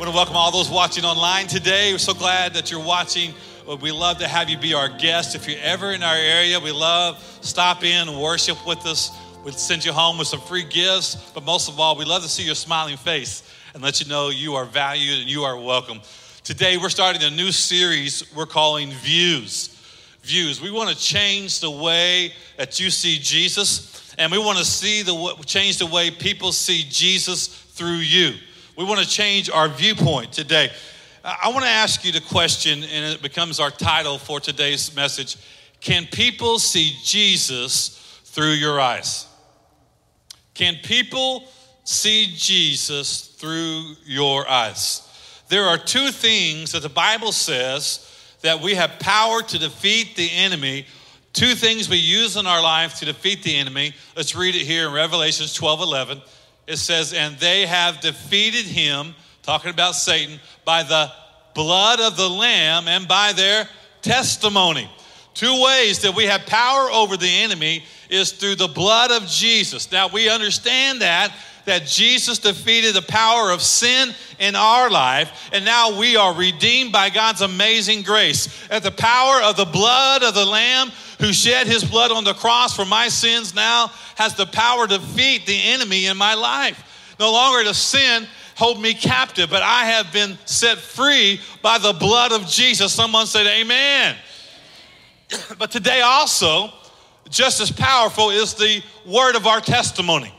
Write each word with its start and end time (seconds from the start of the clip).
want 0.00 0.10
to 0.10 0.16
welcome 0.16 0.34
all 0.34 0.50
those 0.50 0.70
watching 0.70 1.04
online 1.04 1.46
today. 1.46 1.92
We're 1.92 1.98
so 1.98 2.14
glad 2.14 2.54
that 2.54 2.70
you're 2.70 2.82
watching. 2.82 3.34
Uh, 3.68 3.76
we 3.76 3.92
love 3.92 4.16
to 4.20 4.26
have 4.26 4.48
you 4.48 4.56
be 4.56 4.72
our 4.72 4.88
guest. 4.88 5.34
If 5.34 5.46
you're 5.46 5.60
ever 5.60 5.92
in 5.92 6.02
our 6.02 6.16
area, 6.16 6.58
we 6.58 6.70
love 6.70 7.22
stop 7.42 7.84
in 7.84 8.18
worship 8.18 8.66
with 8.66 8.86
us. 8.86 9.10
We'll 9.44 9.52
send 9.52 9.84
you 9.84 9.92
home 9.92 10.16
with 10.16 10.26
some 10.26 10.40
free 10.40 10.64
gifts, 10.64 11.16
but 11.34 11.44
most 11.44 11.68
of 11.68 11.78
all, 11.78 11.96
we 11.96 12.06
love 12.06 12.22
to 12.22 12.30
see 12.30 12.44
your 12.44 12.54
smiling 12.54 12.96
face 12.96 13.42
and 13.74 13.82
let 13.82 14.00
you 14.00 14.08
know 14.08 14.30
you 14.30 14.54
are 14.54 14.64
valued 14.64 15.20
and 15.20 15.28
you 15.28 15.42
are 15.42 15.60
welcome. 15.60 16.00
Today, 16.44 16.78
we're 16.78 16.88
starting 16.88 17.22
a 17.22 17.28
new 17.28 17.52
series 17.52 18.24
we're 18.34 18.46
calling 18.46 18.92
Views. 19.02 19.68
Views. 20.22 20.62
We 20.62 20.70
want 20.70 20.88
to 20.88 20.96
change 20.96 21.60
the 21.60 21.70
way 21.70 22.32
that 22.56 22.80
you 22.80 22.88
see 22.88 23.18
Jesus, 23.18 24.14
and 24.16 24.32
we 24.32 24.38
want 24.38 24.56
to 24.56 24.64
see 24.64 25.02
the 25.02 25.34
change 25.44 25.76
the 25.76 25.84
way 25.84 26.10
people 26.10 26.52
see 26.52 26.86
Jesus 26.88 27.48
through 27.48 27.98
you. 27.98 28.32
We 28.76 28.84
want 28.84 29.00
to 29.00 29.08
change 29.08 29.50
our 29.50 29.68
viewpoint 29.68 30.32
today. 30.32 30.70
I 31.24 31.48
want 31.48 31.64
to 31.64 31.70
ask 31.70 32.04
you 32.04 32.12
the 32.12 32.20
question, 32.20 32.82
and 32.82 33.14
it 33.14 33.20
becomes 33.20 33.60
our 33.60 33.70
title 33.70 34.16
for 34.16 34.40
today's 34.40 34.94
message 34.94 35.36
Can 35.80 36.06
people 36.06 36.58
see 36.58 36.96
Jesus 37.04 38.20
through 38.24 38.52
your 38.52 38.80
eyes? 38.80 39.26
Can 40.54 40.76
people 40.82 41.44
see 41.84 42.32
Jesus 42.36 43.26
through 43.26 43.94
your 44.04 44.48
eyes? 44.48 45.06
There 45.48 45.64
are 45.64 45.78
two 45.78 46.10
things 46.10 46.72
that 46.72 46.82
the 46.82 46.88
Bible 46.88 47.32
says 47.32 48.06
that 48.42 48.60
we 48.60 48.74
have 48.74 48.98
power 49.00 49.42
to 49.42 49.58
defeat 49.58 50.16
the 50.16 50.30
enemy. 50.30 50.86
Two 51.32 51.54
things 51.54 51.88
we 51.88 51.96
use 51.96 52.36
in 52.36 52.46
our 52.46 52.62
life 52.62 52.94
to 53.00 53.04
defeat 53.04 53.42
the 53.42 53.56
enemy. 53.56 53.94
Let's 54.16 54.34
read 54.34 54.54
it 54.54 54.62
here 54.62 54.88
in 54.88 54.94
Revelations 54.94 55.52
12 55.54 55.80
11 55.80 56.22
it 56.66 56.76
says, 56.76 57.12
and 57.12 57.36
they 57.38 57.66
have 57.66 58.00
defeated 58.00 58.66
him, 58.66 59.14
talking 59.42 59.70
about 59.70 59.94
Satan, 59.94 60.38
by 60.64 60.82
the 60.82 61.10
blood 61.54 62.00
of 62.00 62.16
the 62.16 62.28
Lamb 62.28 62.88
and 62.88 63.08
by 63.08 63.32
their 63.32 63.68
testimony. 64.02 64.88
Two 65.40 65.62
ways 65.62 66.00
that 66.00 66.14
we 66.14 66.26
have 66.26 66.44
power 66.44 66.90
over 66.90 67.16
the 67.16 67.26
enemy 67.26 67.82
is 68.10 68.30
through 68.30 68.56
the 68.56 68.68
blood 68.68 69.10
of 69.10 69.26
Jesus. 69.26 69.90
Now 69.90 70.06
we 70.06 70.28
understand 70.28 71.00
that 71.00 71.32
that 71.64 71.86
Jesus 71.86 72.38
defeated 72.38 72.94
the 72.94 73.00
power 73.00 73.50
of 73.50 73.62
sin 73.62 74.14
in 74.38 74.54
our 74.54 74.90
life, 74.90 75.48
and 75.54 75.64
now 75.64 75.98
we 75.98 76.14
are 76.14 76.34
redeemed 76.34 76.92
by 76.92 77.08
God's 77.08 77.40
amazing 77.40 78.02
grace. 78.02 78.68
At 78.70 78.82
the 78.82 78.90
power 78.90 79.40
of 79.40 79.56
the 79.56 79.64
blood 79.64 80.22
of 80.22 80.34
the 80.34 80.44
Lamb 80.44 80.90
who 81.20 81.32
shed 81.32 81.66
his 81.66 81.84
blood 81.84 82.10
on 82.10 82.24
the 82.24 82.34
cross 82.34 82.76
for 82.76 82.84
my 82.84 83.08
sins 83.08 83.54
now 83.54 83.90
has 84.16 84.34
the 84.34 84.44
power 84.44 84.86
to 84.86 84.98
defeat 84.98 85.46
the 85.46 85.58
enemy 85.58 86.04
in 86.04 86.18
my 86.18 86.34
life. 86.34 87.16
No 87.18 87.32
longer 87.32 87.64
does 87.64 87.78
sin 87.78 88.26
hold 88.56 88.78
me 88.78 88.92
captive, 88.92 89.48
but 89.48 89.62
I 89.62 89.86
have 89.86 90.12
been 90.12 90.36
set 90.44 90.76
free 90.76 91.40
by 91.62 91.78
the 91.78 91.94
blood 91.94 92.30
of 92.30 92.46
Jesus. 92.46 92.92
Someone 92.92 93.26
said, 93.26 93.46
Amen. 93.46 94.16
but 95.58 95.70
today 95.70 96.00
also, 96.00 96.72
just 97.28 97.60
as 97.60 97.70
powerful 97.70 98.30
is 98.30 98.54
the 98.54 98.82
word 99.06 99.36
of 99.36 99.46
our 99.46 99.60
testimony. 99.60 100.34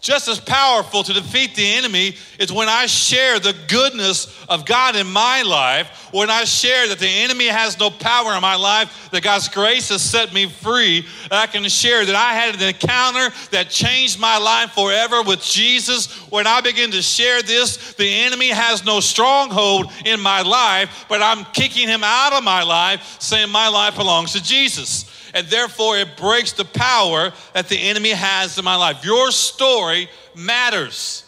Just 0.00 0.28
as 0.28 0.38
powerful 0.38 1.02
to 1.02 1.12
defeat 1.12 1.56
the 1.56 1.66
enemy 1.66 2.14
is 2.38 2.52
when 2.52 2.68
I 2.68 2.86
share 2.86 3.40
the 3.40 3.54
goodness 3.66 4.32
of 4.48 4.64
God 4.64 4.94
in 4.94 5.08
my 5.08 5.42
life, 5.42 6.08
when 6.12 6.30
I 6.30 6.44
share 6.44 6.86
that 6.86 7.00
the 7.00 7.08
enemy 7.08 7.46
has 7.48 7.80
no 7.80 7.90
power 7.90 8.32
in 8.34 8.40
my 8.40 8.54
life, 8.54 9.10
that 9.10 9.24
God's 9.24 9.48
grace 9.48 9.88
has 9.88 10.00
set 10.00 10.32
me 10.32 10.46
free. 10.46 11.04
that 11.30 11.32
I 11.32 11.46
can 11.48 11.68
share 11.68 12.06
that 12.06 12.14
I 12.14 12.34
had 12.34 12.54
an 12.54 12.62
encounter 12.62 13.34
that 13.50 13.70
changed 13.70 14.20
my 14.20 14.38
life 14.38 14.70
forever 14.70 15.22
with 15.22 15.42
Jesus. 15.42 16.06
When 16.30 16.46
I 16.46 16.60
begin 16.60 16.92
to 16.92 17.02
share 17.02 17.42
this, 17.42 17.94
the 17.94 18.08
enemy 18.08 18.50
has 18.50 18.84
no 18.84 19.00
stronghold 19.00 19.90
in 20.06 20.20
my 20.20 20.42
life, 20.42 21.06
but 21.08 21.22
I'm 21.22 21.44
kicking 21.46 21.88
him 21.88 22.04
out 22.04 22.32
of 22.32 22.44
my 22.44 22.62
life, 22.62 23.16
saying 23.18 23.50
my 23.50 23.66
life 23.66 23.96
belongs 23.96 24.32
to 24.34 24.42
Jesus 24.42 25.12
and 25.34 25.46
therefore 25.48 25.96
it 25.98 26.16
breaks 26.16 26.52
the 26.52 26.64
power 26.64 27.32
that 27.54 27.68
the 27.68 27.76
enemy 27.76 28.10
has 28.10 28.58
in 28.58 28.64
my 28.64 28.76
life. 28.76 29.04
Your 29.04 29.30
story 29.30 30.08
matters, 30.34 31.24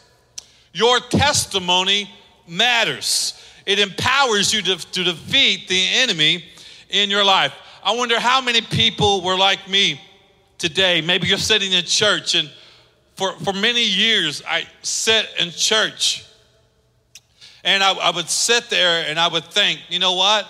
your 0.73 1.01
testimony 1.01 2.11
matters. 2.47 3.35
It 3.67 3.79
empowers 3.79 4.53
you 4.53 4.63
to, 4.63 4.77
to 4.77 5.05
defeat 5.05 5.69
the 5.69 5.87
enemy 5.95 6.45
in 6.89 7.11
your 7.11 7.25
life. 7.25 7.55
I 7.83 7.95
wonder 7.95 8.19
how 8.19 8.41
many 8.41 8.61
people 8.61 9.23
were 9.23 9.37
like 9.37 9.69
me 9.69 10.01
today. 10.59 11.01
Maybe 11.01 11.29
you're 11.29 11.39
sitting 11.39 11.73
in 11.73 11.85
church, 11.85 12.35
and 12.35 12.51
for, 13.17 13.33
for 13.41 13.53
many 13.53 13.85
years, 13.85 14.43
I 14.47 14.67
sat 14.83 15.29
in 15.39 15.51
church. 15.51 16.27
And 17.63 17.83
I, 17.83 17.93
I 17.93 18.11
would 18.11 18.29
sit 18.29 18.71
there 18.71 19.05
and 19.07 19.19
I 19.19 19.29
would 19.29 19.45
think, 19.45 19.81
you 19.91 19.99
know 19.99 20.15
what? 20.15 20.49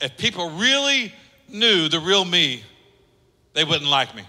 If 0.00 0.18
people 0.18 0.50
really 0.50 1.12
knew 1.48 1.88
the 1.88 2.00
real 2.00 2.24
me, 2.24 2.62
they 3.54 3.64
wouldn't 3.64 3.90
like 3.90 4.14
me. 4.14 4.22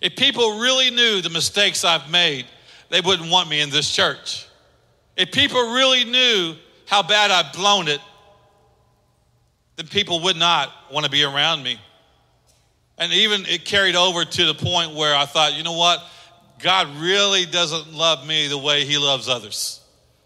If 0.00 0.16
people 0.16 0.60
really 0.60 0.90
knew 0.90 1.20
the 1.20 1.30
mistakes 1.30 1.84
I've 1.84 2.10
made, 2.10 2.46
they 2.90 3.00
wouldn't 3.00 3.30
want 3.30 3.48
me 3.48 3.60
in 3.60 3.70
this 3.70 3.90
church. 3.90 4.46
If 5.16 5.32
people 5.32 5.74
really 5.74 6.04
knew 6.04 6.54
how 6.86 7.02
bad 7.02 7.30
I've 7.30 7.52
blown 7.52 7.88
it, 7.88 8.00
then 9.76 9.86
people 9.88 10.20
would 10.24 10.36
not 10.36 10.72
want 10.92 11.04
to 11.04 11.10
be 11.10 11.24
around 11.24 11.62
me. 11.62 11.78
And 12.98 13.12
even 13.12 13.46
it 13.46 13.64
carried 13.64 13.96
over 13.96 14.24
to 14.24 14.46
the 14.46 14.54
point 14.54 14.94
where 14.94 15.14
I 15.14 15.24
thought, 15.24 15.54
you 15.54 15.62
know 15.62 15.76
what? 15.76 16.02
God 16.60 16.88
really 16.96 17.46
doesn't 17.46 17.92
love 17.92 18.26
me 18.26 18.48
the 18.48 18.58
way 18.58 18.84
He 18.84 18.98
loves 18.98 19.28
others. 19.28 19.80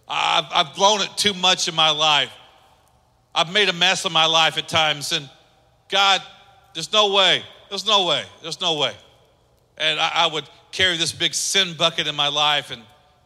I've, 0.09 0.45
I've 0.53 0.75
blown 0.75 1.03
it 1.03 1.11
too 1.17 1.35
much 1.35 1.69
in 1.69 1.75
my 1.75 1.91
life. 1.91 2.33
I've 3.35 3.53
made 3.53 3.69
a 3.69 3.75
mess 3.75 4.05
of 4.05 4.13
my 4.13 4.27
life 4.27 4.59
at 4.59 4.69
times, 4.69 5.13
and 5.13 5.29
God, 5.93 6.23
there's 6.73 6.91
no 6.91 7.13
way, 7.13 7.43
there's 7.69 7.87
no 7.87 8.07
way, 8.07 8.25
there's 8.41 8.63
no 8.63 8.79
way. 8.79 8.95
And 9.77 10.01
I, 10.01 10.11
I 10.15 10.27
would 10.27 10.49
carry 10.71 10.97
this 10.97 11.13
big 11.13 11.35
sin 11.35 11.75
bucket 11.77 12.07
in 12.07 12.17
my 12.17 12.29
life 12.29 12.71
and 12.71 12.83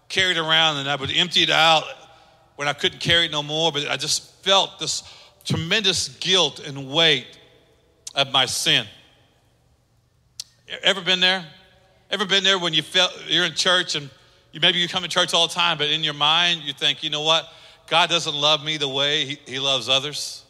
carry 0.09 0.33
it 0.33 0.37
around, 0.37 0.79
and 0.79 0.91
I 0.91 0.97
would 0.97 1.13
empty 1.13 1.45
it 1.45 1.51
out 1.51 1.85
when 2.57 2.67
I 2.67 2.73
couldn't 2.73 2.99
carry 2.99 3.27
it 3.27 3.31
no 3.31 3.45
more. 3.45 3.71
But 3.71 3.89
I 3.89 3.97
just 3.97 4.33
felt 4.43 4.81
this 4.81 5.05
tremendous 5.45 6.09
guilt 6.19 6.59
and 6.59 6.91
weight 6.91 7.39
of 8.17 8.33
my 8.33 8.47
sin. 8.47 8.85
Ever 10.83 11.03
been 11.03 11.21
there? 11.21 11.47
Ever 12.11 12.27
been 12.27 12.43
there 12.43 12.59
when 12.59 12.75
you 12.75 12.83
felt 12.83 13.13
you're 13.29 13.45
in 13.45 13.55
church 13.55 13.95
and 13.95 14.11
you 14.51 14.59
maybe 14.59 14.79
you 14.79 14.89
come 14.89 15.05
to 15.05 15.09
church 15.09 15.35
all 15.35 15.47
the 15.47 15.55
time, 15.55 15.79
but 15.79 15.89
in 15.89 16.03
your 16.03 16.15
mind 16.15 16.63
you 16.63 16.73
think, 16.73 17.05
you 17.05 17.11
know 17.11 17.23
what? 17.23 17.49
God 17.87 18.11
doesn't 18.11 18.35
love 18.35 18.65
me 18.65 18.77
the 18.77 18.89
way 18.89 19.25
he, 19.25 19.39
he 19.47 19.59
loves 19.61 19.89
others. 19.89 20.43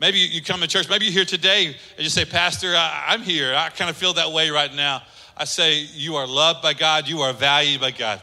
Maybe 0.00 0.18
you 0.18 0.40
come 0.40 0.60
to 0.62 0.66
church, 0.66 0.88
maybe 0.88 1.04
you're 1.04 1.12
here 1.12 1.24
today 1.26 1.66
and 1.66 1.76
you 1.98 2.08
say, 2.08 2.24
Pastor, 2.24 2.74
I, 2.74 3.12
am 3.12 3.20
here. 3.20 3.54
I 3.54 3.68
kind 3.68 3.90
of 3.90 3.96
feel 3.96 4.14
that 4.14 4.32
way 4.32 4.48
right 4.48 4.74
now. 4.74 5.02
I 5.36 5.44
say, 5.44 5.80
You 5.80 6.16
are 6.16 6.26
loved 6.26 6.62
by 6.62 6.72
God, 6.72 7.06
you 7.06 7.20
are 7.20 7.34
valued 7.34 7.82
by 7.82 7.90
God. 7.90 8.22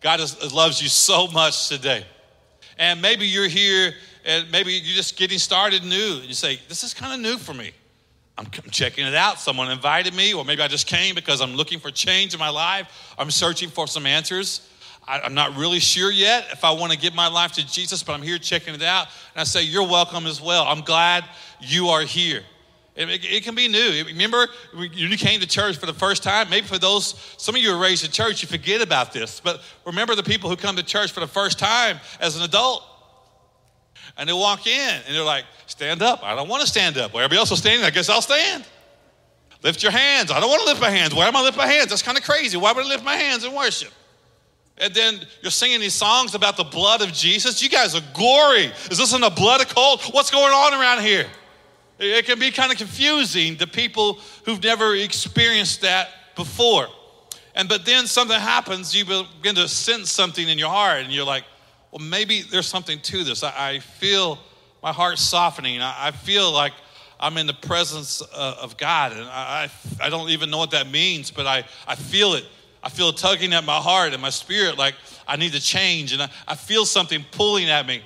God 0.00 0.18
is, 0.18 0.52
loves 0.52 0.82
you 0.82 0.88
so 0.88 1.28
much 1.28 1.68
today. 1.68 2.04
And 2.76 3.00
maybe 3.00 3.26
you're 3.26 3.48
here 3.48 3.94
and 4.24 4.50
maybe 4.50 4.72
you're 4.72 4.96
just 4.96 5.16
getting 5.16 5.38
started 5.38 5.84
new. 5.84 6.16
And 6.16 6.24
you 6.24 6.34
say, 6.34 6.58
This 6.68 6.82
is 6.82 6.92
kind 6.92 7.14
of 7.14 7.20
new 7.20 7.38
for 7.38 7.54
me. 7.54 7.70
I'm, 8.36 8.46
I'm 8.46 8.70
checking 8.70 9.06
it 9.06 9.14
out. 9.14 9.38
Someone 9.38 9.70
invited 9.70 10.12
me, 10.14 10.34
or 10.34 10.44
maybe 10.44 10.62
I 10.62 10.68
just 10.68 10.88
came 10.88 11.14
because 11.14 11.40
I'm 11.40 11.54
looking 11.54 11.78
for 11.78 11.92
change 11.92 12.34
in 12.34 12.40
my 12.40 12.48
life. 12.48 13.14
I'm 13.16 13.30
searching 13.30 13.68
for 13.68 13.86
some 13.86 14.06
answers. 14.06 14.68
I, 15.06 15.26
am 15.26 15.34
not 15.34 15.56
really 15.56 15.80
sure 15.80 16.10
yet 16.10 16.46
if 16.52 16.64
I 16.64 16.72
want 16.72 16.92
to 16.92 16.98
give 16.98 17.14
my 17.14 17.28
life 17.28 17.52
to 17.52 17.66
Jesus, 17.66 18.02
but 18.02 18.12
I'm 18.12 18.22
here 18.22 18.38
checking 18.38 18.74
it 18.74 18.82
out. 18.82 19.08
And 19.34 19.40
I 19.40 19.44
say, 19.44 19.62
You're 19.62 19.86
welcome 19.86 20.26
as 20.26 20.40
well. 20.40 20.64
I'm 20.64 20.82
glad 20.82 21.24
you 21.60 21.88
are 21.88 22.02
here. 22.02 22.42
It, 22.96 23.24
it, 23.24 23.44
can 23.44 23.54
be 23.54 23.68
new. 23.68 24.04
Remember, 24.06 24.48
you 24.74 25.16
came 25.16 25.40
to 25.40 25.46
church 25.46 25.78
for 25.78 25.86
the 25.86 25.94
first 25.94 26.22
time. 26.22 26.50
Maybe 26.50 26.66
for 26.66 26.76
those, 26.76 27.14
some 27.38 27.54
of 27.54 27.62
you 27.62 27.72
were 27.72 27.78
raised 27.78 28.04
in 28.04 28.10
church, 28.10 28.42
you 28.42 28.48
forget 28.48 28.82
about 28.82 29.12
this. 29.12 29.40
But 29.40 29.62
remember 29.86 30.14
the 30.14 30.22
people 30.22 30.50
who 30.50 30.56
come 30.56 30.76
to 30.76 30.82
church 30.82 31.12
for 31.12 31.20
the 31.20 31.26
first 31.26 31.58
time 31.58 31.98
as 32.20 32.36
an 32.36 32.42
adult. 32.42 32.84
And 34.18 34.28
they 34.28 34.32
walk 34.32 34.66
in 34.66 35.00
and 35.06 35.14
they're 35.14 35.24
like, 35.24 35.44
Stand 35.66 36.02
up. 36.02 36.24
I 36.24 36.34
don't 36.34 36.48
want 36.48 36.62
to 36.62 36.66
stand 36.66 36.98
up. 36.98 37.14
Well, 37.14 37.22
everybody 37.22 37.38
else 37.38 37.52
is 37.52 37.60
standing. 37.60 37.86
I 37.86 37.90
guess 37.90 38.08
I'll 38.08 38.20
stand. 38.20 38.66
Lift 39.62 39.82
your 39.82 39.92
hands. 39.92 40.32
I 40.32 40.40
don't 40.40 40.50
want 40.50 40.62
to 40.62 40.66
lift 40.66 40.80
my 40.80 40.90
hands. 40.90 41.14
Why 41.14 41.28
am 41.28 41.36
I 41.36 41.42
lift 41.42 41.56
my 41.56 41.66
hands? 41.66 41.90
That's 41.90 42.02
kind 42.02 42.18
of 42.18 42.24
crazy. 42.24 42.56
Why 42.56 42.72
would 42.72 42.84
I 42.84 42.88
lift 42.88 43.04
my 43.04 43.14
hands 43.14 43.44
in 43.44 43.54
worship? 43.54 43.92
And 44.80 44.94
then 44.94 45.20
you're 45.42 45.50
singing 45.50 45.80
these 45.80 45.94
songs 45.94 46.34
about 46.34 46.56
the 46.56 46.64
blood 46.64 47.02
of 47.02 47.12
Jesus. 47.12 47.62
You 47.62 47.68
guys 47.68 47.94
are 47.94 48.02
gory. 48.14 48.72
Is 48.90 48.96
this 48.98 49.14
in 49.14 49.22
a 49.22 49.30
blood 49.30 49.60
cult? 49.68 50.02
What's 50.14 50.30
going 50.30 50.52
on 50.52 50.72
around 50.72 51.02
here? 51.02 51.26
It 51.98 52.24
can 52.24 52.38
be 52.38 52.50
kind 52.50 52.72
of 52.72 52.78
confusing 52.78 53.56
to 53.58 53.66
people 53.66 54.18
who've 54.46 54.62
never 54.62 54.96
experienced 54.96 55.82
that 55.82 56.08
before. 56.34 56.86
And 57.54 57.68
but 57.68 57.84
then 57.84 58.06
something 58.06 58.40
happens, 58.40 58.96
you 58.96 59.04
begin 59.04 59.54
to 59.56 59.68
sense 59.68 60.10
something 60.10 60.48
in 60.48 60.58
your 60.58 60.70
heart, 60.70 61.02
and 61.02 61.12
you're 61.12 61.26
like, 61.26 61.44
well, 61.90 61.98
maybe 61.98 62.40
there's 62.40 62.66
something 62.66 63.00
to 63.00 63.22
this. 63.22 63.42
I, 63.42 63.52
I 63.56 63.78
feel 63.80 64.38
my 64.82 64.92
heart 64.92 65.18
softening. 65.18 65.82
I, 65.82 66.08
I, 66.08 66.10
feel 66.12 66.52
like 66.52 66.72
I'm 67.18 67.36
in 67.36 67.46
the 67.46 67.52
presence 67.52 68.22
uh, 68.22 68.56
of 68.60 68.78
God, 68.78 69.12
and 69.12 69.24
I, 69.24 69.68
I 70.00 70.08
don't 70.08 70.30
even 70.30 70.48
know 70.48 70.58
what 70.58 70.70
that 70.70 70.90
means, 70.90 71.30
but 71.30 71.46
I, 71.46 71.64
I 71.86 71.96
feel 71.96 72.34
it 72.34 72.44
I 72.82 72.88
feel 72.88 73.12
tugging 73.12 73.52
at 73.52 73.64
my 73.64 73.76
heart 73.76 74.12
and 74.12 74.22
my 74.22 74.30
spirit 74.30 74.78
like 74.78 74.94
I 75.26 75.36
need 75.36 75.52
to 75.52 75.60
change. 75.60 76.12
And 76.12 76.22
I, 76.22 76.30
I 76.48 76.54
feel 76.54 76.84
something 76.86 77.24
pulling 77.30 77.68
at 77.68 77.86
me. 77.86 78.02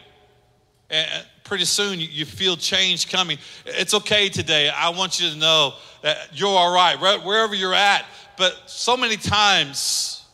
And 0.91 1.26
pretty 1.44 1.65
soon 1.65 2.00
you 2.00 2.25
feel 2.25 2.56
change 2.56 3.11
coming. 3.11 3.38
It's 3.67 3.94
okay 3.94 4.29
today. 4.29 4.69
I 4.69 4.91
want 4.91 5.21
you 5.21 5.31
to 5.31 5.37
know 5.37 5.75
that 6.03 6.31
you're 6.32 6.49
all 6.49 6.75
right, 6.75 7.00
wherever 7.25 7.55
you're 7.55 7.75
at. 7.75 8.05
But 8.37 8.62
so 8.67 8.97
many 8.97 9.17
times 9.17 10.25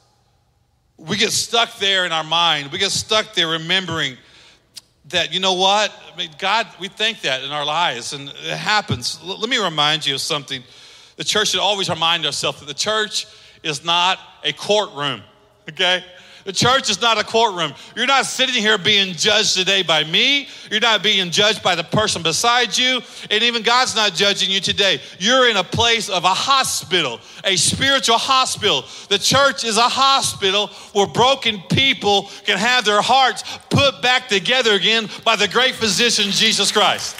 we 0.96 1.16
get 1.16 1.32
stuck 1.32 1.78
there 1.78 2.06
in 2.06 2.12
our 2.12 2.24
mind. 2.24 2.72
We 2.72 2.78
get 2.78 2.90
stuck 2.90 3.34
there 3.34 3.48
remembering 3.48 4.16
that, 5.06 5.32
you 5.32 5.40
know 5.40 5.54
what? 5.54 5.92
I 6.12 6.16
mean, 6.16 6.30
God, 6.38 6.66
we 6.78 6.88
think 6.88 7.22
that 7.22 7.42
in 7.42 7.50
our 7.50 7.64
lives, 7.64 8.12
and 8.12 8.28
it 8.28 8.56
happens. 8.56 9.18
L- 9.24 9.38
let 9.38 9.48
me 9.48 9.58
remind 9.58 10.06
you 10.06 10.14
of 10.14 10.20
something. 10.20 10.62
The 11.16 11.24
church 11.24 11.48
should 11.48 11.60
always 11.60 11.88
remind 11.88 12.26
ourselves 12.26 12.60
that 12.60 12.66
the 12.66 12.74
church 12.74 13.26
is 13.62 13.84
not 13.84 14.18
a 14.44 14.52
courtroom, 14.52 15.22
okay? 15.68 16.04
The 16.44 16.52
church 16.52 16.88
is 16.88 17.00
not 17.00 17.18
a 17.18 17.24
courtroom. 17.24 17.74
You're 17.94 18.06
not 18.06 18.24
sitting 18.24 18.54
here 18.54 18.78
being 18.78 19.14
judged 19.14 19.54
today 19.54 19.82
by 19.82 20.04
me. 20.04 20.48
You're 20.70 20.80
not 20.80 21.02
being 21.02 21.30
judged 21.30 21.62
by 21.62 21.74
the 21.74 21.84
person 21.84 22.22
beside 22.22 22.76
you. 22.76 23.00
And 23.30 23.42
even 23.42 23.62
God's 23.62 23.94
not 23.94 24.14
judging 24.14 24.50
you 24.50 24.60
today. 24.60 25.00
You're 25.18 25.50
in 25.50 25.56
a 25.56 25.64
place 25.64 26.08
of 26.08 26.24
a 26.24 26.34
hospital, 26.34 27.20
a 27.44 27.56
spiritual 27.56 28.16
hospital. 28.16 28.84
The 29.10 29.18
church 29.18 29.64
is 29.64 29.76
a 29.76 29.82
hospital 29.82 30.68
where 30.94 31.06
broken 31.06 31.62
people 31.70 32.30
can 32.44 32.56
have 32.56 32.84
their 32.84 33.02
hearts 33.02 33.44
put 33.68 34.00
back 34.00 34.28
together 34.28 34.72
again 34.72 35.08
by 35.24 35.36
the 35.36 35.46
great 35.46 35.74
physician, 35.74 36.30
Jesus 36.30 36.72
Christ. 36.72 37.16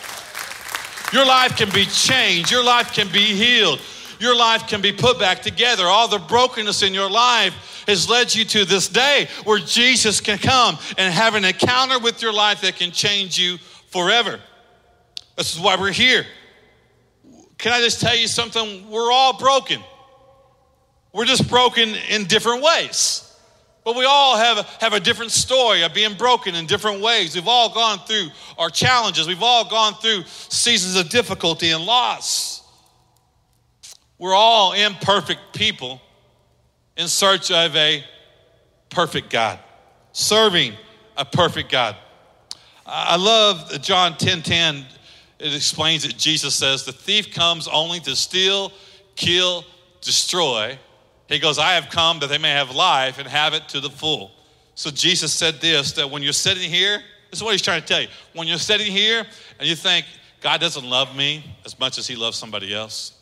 Your 1.12 1.26
life 1.26 1.56
can 1.56 1.70
be 1.70 1.84
changed, 1.84 2.50
your 2.50 2.64
life 2.64 2.92
can 2.92 3.08
be 3.12 3.34
healed, 3.34 3.80
your 4.20 4.36
life 4.36 4.66
can 4.66 4.80
be 4.80 4.92
put 4.92 5.18
back 5.18 5.42
together. 5.42 5.84
All 5.84 6.08
the 6.08 6.18
brokenness 6.18 6.82
in 6.82 6.94
your 6.94 7.10
life 7.10 7.84
has 7.86 8.08
led 8.08 8.34
you 8.34 8.44
to 8.44 8.64
this 8.64 8.88
day 8.88 9.28
where 9.44 9.58
Jesus 9.58 10.20
can 10.20 10.38
come 10.38 10.78
and 10.98 11.12
have 11.12 11.34
an 11.34 11.44
encounter 11.44 11.98
with 11.98 12.22
your 12.22 12.32
life 12.32 12.60
that 12.60 12.76
can 12.76 12.90
change 12.90 13.38
you 13.38 13.58
forever. 13.88 14.38
This 15.36 15.54
is 15.54 15.60
why 15.60 15.76
we're 15.76 15.92
here. 15.92 16.26
Can 17.58 17.72
I 17.72 17.80
just 17.80 18.00
tell 18.00 18.16
you 18.16 18.26
something? 18.26 18.88
We're 18.90 19.12
all 19.12 19.38
broken. 19.38 19.80
We're 21.12 21.24
just 21.24 21.48
broken 21.48 21.94
in 22.10 22.24
different 22.24 22.62
ways. 22.62 23.26
But 23.84 23.96
we 23.96 24.04
all 24.04 24.36
have 24.36 24.58
a, 24.58 24.62
have 24.80 24.92
a 24.92 25.00
different 25.00 25.30
story 25.32 25.82
of 25.82 25.94
being 25.94 26.14
broken 26.14 26.54
in 26.54 26.66
different 26.66 27.00
ways. 27.00 27.34
We've 27.34 27.48
all 27.48 27.72
gone 27.72 27.98
through 28.00 28.28
our 28.58 28.70
challenges. 28.70 29.26
We've 29.26 29.42
all 29.42 29.68
gone 29.68 29.94
through 29.94 30.24
seasons 30.26 30.96
of 30.96 31.08
difficulty 31.08 31.70
and 31.70 31.84
loss. 31.84 32.59
We're 34.20 34.34
all 34.34 34.74
imperfect 34.74 35.40
people 35.54 35.98
in 36.98 37.08
search 37.08 37.50
of 37.50 37.74
a 37.74 38.04
perfect 38.90 39.30
God, 39.30 39.58
serving 40.12 40.74
a 41.16 41.24
perfect 41.24 41.72
God. 41.72 41.96
I 42.84 43.16
love 43.16 43.80
John 43.80 44.18
10 44.18 44.42
10. 44.42 44.84
It 45.38 45.54
explains 45.54 46.02
that 46.02 46.18
Jesus 46.18 46.54
says, 46.54 46.84
The 46.84 46.92
thief 46.92 47.32
comes 47.32 47.66
only 47.66 47.98
to 48.00 48.14
steal, 48.14 48.72
kill, 49.16 49.64
destroy. 50.02 50.78
He 51.28 51.38
goes, 51.38 51.58
I 51.58 51.72
have 51.72 51.88
come 51.88 52.18
that 52.18 52.28
they 52.28 52.36
may 52.36 52.50
have 52.50 52.74
life 52.74 53.18
and 53.18 53.26
have 53.26 53.54
it 53.54 53.70
to 53.70 53.80
the 53.80 53.88
full. 53.88 54.32
So 54.74 54.90
Jesus 54.90 55.32
said 55.32 55.62
this 55.62 55.92
that 55.92 56.10
when 56.10 56.22
you're 56.22 56.34
sitting 56.34 56.68
here, 56.70 57.02
this 57.30 57.38
is 57.38 57.42
what 57.42 57.52
he's 57.52 57.62
trying 57.62 57.80
to 57.80 57.86
tell 57.86 58.02
you. 58.02 58.08
When 58.34 58.46
you're 58.46 58.58
sitting 58.58 58.92
here 58.92 59.24
and 59.58 59.66
you 59.66 59.76
think, 59.76 60.04
God 60.42 60.60
doesn't 60.60 60.84
love 60.84 61.16
me 61.16 61.42
as 61.64 61.78
much 61.78 61.96
as 61.96 62.06
he 62.06 62.16
loves 62.16 62.36
somebody 62.36 62.74
else, 62.74 63.14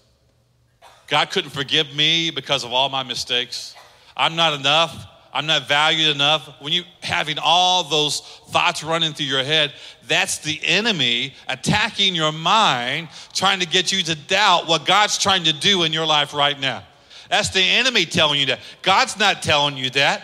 God 1.09 1.31
couldn't 1.31 1.51
forgive 1.51 1.95
me 1.95 2.31
because 2.31 2.65
of 2.65 2.73
all 2.73 2.89
my 2.89 3.03
mistakes. 3.03 3.75
I'm 4.17 4.37
not 4.37 4.53
enough. 4.53 5.07
I'm 5.33 5.47
not 5.47 5.69
valued 5.69 6.15
enough. 6.15 6.49
When 6.61 6.73
you 6.73 6.85
having 7.03 7.39
all 7.39 7.85
those 7.85 8.21
thoughts 8.49 8.83
running 8.83 9.13
through 9.13 9.27
your 9.27 9.45
head, 9.45 9.73
that's 10.07 10.39
the 10.39 10.59
enemy 10.63 11.35
attacking 11.49 12.15
your 12.15 12.33
mind, 12.33 13.09
trying 13.33 13.61
to 13.61 13.67
get 13.67 13.93
you 13.93 14.03
to 14.03 14.15
doubt 14.15 14.67
what 14.67 14.87
God's 14.87 15.19
trying 15.19 15.45
to 15.45 15.53
do 15.53 15.83
in 15.83 15.93
your 15.93 16.07
life 16.07 16.33
right 16.35 16.59
now. 16.59 16.83
That's 17.31 17.51
the 17.51 17.63
enemy 17.63 18.07
telling 18.07 18.41
you 18.41 18.47
that. 18.47 18.61
God's 18.83 19.19
not 19.19 19.43
telling 19.43 19.77
you 19.77 19.91
that. 19.91 20.23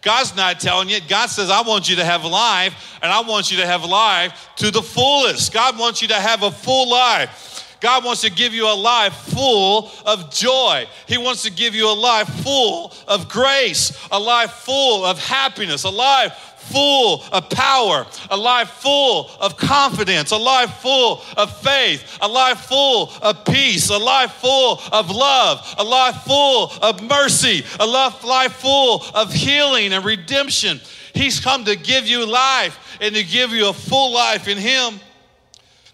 God's 0.00 0.34
not 0.36 0.60
telling 0.60 0.88
you. 0.88 0.98
God 1.08 1.26
says, 1.26 1.50
I 1.50 1.62
want 1.62 1.90
you 1.90 1.96
to 1.96 2.04
have 2.04 2.24
life, 2.24 2.98
and 3.02 3.12
I 3.12 3.20
want 3.20 3.50
you 3.50 3.58
to 3.58 3.66
have 3.66 3.84
life 3.84 4.48
to 4.56 4.70
the 4.70 4.82
fullest. 4.82 5.52
God 5.52 5.78
wants 5.78 6.00
you 6.00 6.08
to 6.08 6.14
have 6.14 6.42
a 6.42 6.50
full 6.50 6.88
life. 6.90 7.57
God 7.80 8.04
wants 8.04 8.22
to 8.22 8.30
give 8.30 8.54
you 8.54 8.66
a 8.66 8.74
life 8.74 9.14
full 9.14 9.90
of 10.04 10.32
joy. 10.32 10.86
He 11.06 11.16
wants 11.16 11.42
to 11.44 11.52
give 11.52 11.74
you 11.74 11.88
a 11.88 11.94
life 11.94 12.28
full 12.42 12.92
of 13.06 13.28
grace, 13.28 13.96
a 14.10 14.18
life 14.18 14.50
full 14.50 15.04
of 15.04 15.18
happiness, 15.18 15.84
a 15.84 15.90
life 15.90 16.48
full 16.56 17.24
of 17.32 17.48
power, 17.50 18.06
a 18.30 18.36
life 18.36 18.68
full 18.68 19.30
of 19.40 19.56
confidence, 19.56 20.30
a 20.32 20.36
life 20.36 20.74
full 20.76 21.22
of 21.36 21.56
faith, 21.58 22.18
a 22.20 22.28
life 22.28 22.60
full 22.60 23.10
of 23.22 23.44
peace, 23.44 23.88
a 23.90 23.96
life 23.96 24.32
full 24.32 24.80
of 24.92 25.10
love, 25.10 25.74
a 25.78 25.84
life 25.84 26.16
full 26.22 26.72
of 26.82 27.02
mercy, 27.02 27.64
a 27.80 27.86
life 27.86 28.52
full 28.54 29.02
of 29.14 29.32
healing 29.32 29.92
and 29.92 30.04
redemption. 30.04 30.80
He's 31.14 31.40
come 31.40 31.64
to 31.64 31.76
give 31.76 32.06
you 32.06 32.26
life 32.26 32.98
and 33.00 33.14
to 33.14 33.24
give 33.24 33.52
you 33.52 33.68
a 33.68 33.72
full 33.72 34.12
life 34.12 34.46
in 34.48 34.58
Him. 34.58 35.00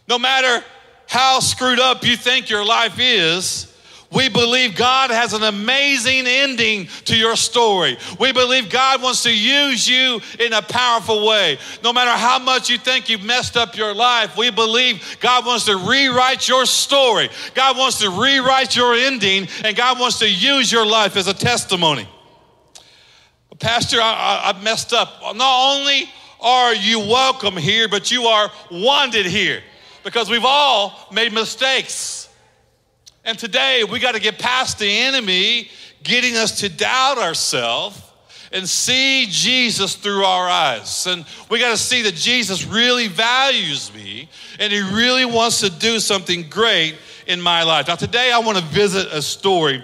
No 0.08 0.18
matter 0.18 0.64
how 1.14 1.38
screwed 1.38 1.78
up 1.78 2.04
you 2.04 2.16
think 2.16 2.50
your 2.50 2.64
life 2.64 2.98
is, 2.98 3.72
we 4.10 4.28
believe 4.28 4.74
God 4.74 5.12
has 5.12 5.32
an 5.32 5.44
amazing 5.44 6.26
ending 6.26 6.88
to 7.04 7.16
your 7.16 7.36
story. 7.36 7.96
We 8.18 8.32
believe 8.32 8.68
God 8.68 9.00
wants 9.00 9.22
to 9.22 9.30
use 9.30 9.86
you 9.88 10.20
in 10.40 10.52
a 10.52 10.60
powerful 10.60 11.24
way. 11.24 11.58
No 11.84 11.92
matter 11.92 12.10
how 12.10 12.40
much 12.40 12.68
you 12.68 12.78
think 12.78 13.08
you've 13.08 13.22
messed 13.22 13.56
up 13.56 13.76
your 13.76 13.94
life, 13.94 14.36
we 14.36 14.50
believe 14.50 15.16
God 15.20 15.46
wants 15.46 15.66
to 15.66 15.76
rewrite 15.76 16.48
your 16.48 16.66
story. 16.66 17.28
God 17.54 17.78
wants 17.78 18.00
to 18.00 18.10
rewrite 18.10 18.74
your 18.74 18.94
ending, 18.94 19.46
and 19.64 19.76
God 19.76 20.00
wants 20.00 20.18
to 20.18 20.28
use 20.28 20.72
your 20.72 20.84
life 20.84 21.16
as 21.16 21.28
a 21.28 21.34
testimony. 21.34 22.08
Pastor, 23.60 24.00
I, 24.00 24.52
I 24.52 24.62
messed 24.64 24.92
up. 24.92 25.20
Not 25.36 25.76
only 25.76 26.10
are 26.40 26.74
you 26.74 26.98
welcome 26.98 27.56
here, 27.56 27.86
but 27.86 28.10
you 28.10 28.24
are 28.24 28.50
wanted 28.68 29.26
here 29.26 29.62
because 30.04 30.30
we've 30.30 30.44
all 30.44 31.08
made 31.10 31.32
mistakes. 31.32 32.28
And 33.24 33.38
today 33.38 33.84
we 33.84 33.98
got 33.98 34.14
to 34.14 34.20
get 34.20 34.38
past 34.38 34.78
the 34.78 34.88
enemy 34.88 35.70
getting 36.02 36.36
us 36.36 36.60
to 36.60 36.68
doubt 36.68 37.18
ourselves 37.18 38.00
and 38.52 38.68
see 38.68 39.26
Jesus 39.28 39.96
through 39.96 40.24
our 40.24 40.48
eyes. 40.48 41.06
And 41.06 41.24
we 41.50 41.58
got 41.58 41.70
to 41.70 41.78
see 41.78 42.02
that 42.02 42.14
Jesus 42.14 42.64
really 42.66 43.08
values 43.08 43.92
me 43.94 44.28
and 44.60 44.72
he 44.72 44.80
really 44.80 45.24
wants 45.24 45.60
to 45.60 45.70
do 45.70 45.98
something 45.98 46.48
great 46.48 46.94
in 47.26 47.40
my 47.40 47.62
life. 47.62 47.88
Now, 47.88 47.96
today 47.96 48.30
I 48.30 48.38
want 48.38 48.58
to 48.58 48.64
visit 48.64 49.08
a 49.10 49.22
story, 49.22 49.82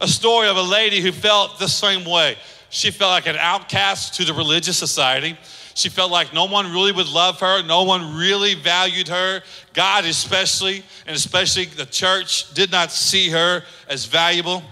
a 0.00 0.08
story 0.08 0.48
of 0.48 0.56
a 0.56 0.62
lady 0.62 1.00
who 1.00 1.12
felt 1.12 1.58
the 1.58 1.68
same 1.68 2.04
way. 2.04 2.36
She 2.70 2.92
felt 2.92 3.10
like 3.10 3.26
an 3.26 3.36
outcast 3.36 4.14
to 4.14 4.24
the 4.24 4.32
religious 4.32 4.78
society. 4.78 5.36
She 5.80 5.88
felt 5.88 6.10
like 6.10 6.34
no 6.34 6.44
one 6.44 6.70
really 6.70 6.92
would 6.92 7.08
love 7.08 7.40
her, 7.40 7.62
no 7.62 7.84
one 7.84 8.14
really 8.14 8.52
valued 8.52 9.08
her. 9.08 9.40
God, 9.72 10.04
especially, 10.04 10.84
and 11.06 11.16
especially 11.16 11.64
the 11.64 11.86
church, 11.86 12.52
did 12.52 12.70
not 12.70 12.92
see 12.92 13.30
her 13.30 13.62
as 13.88 14.04
valuable. 14.04 14.62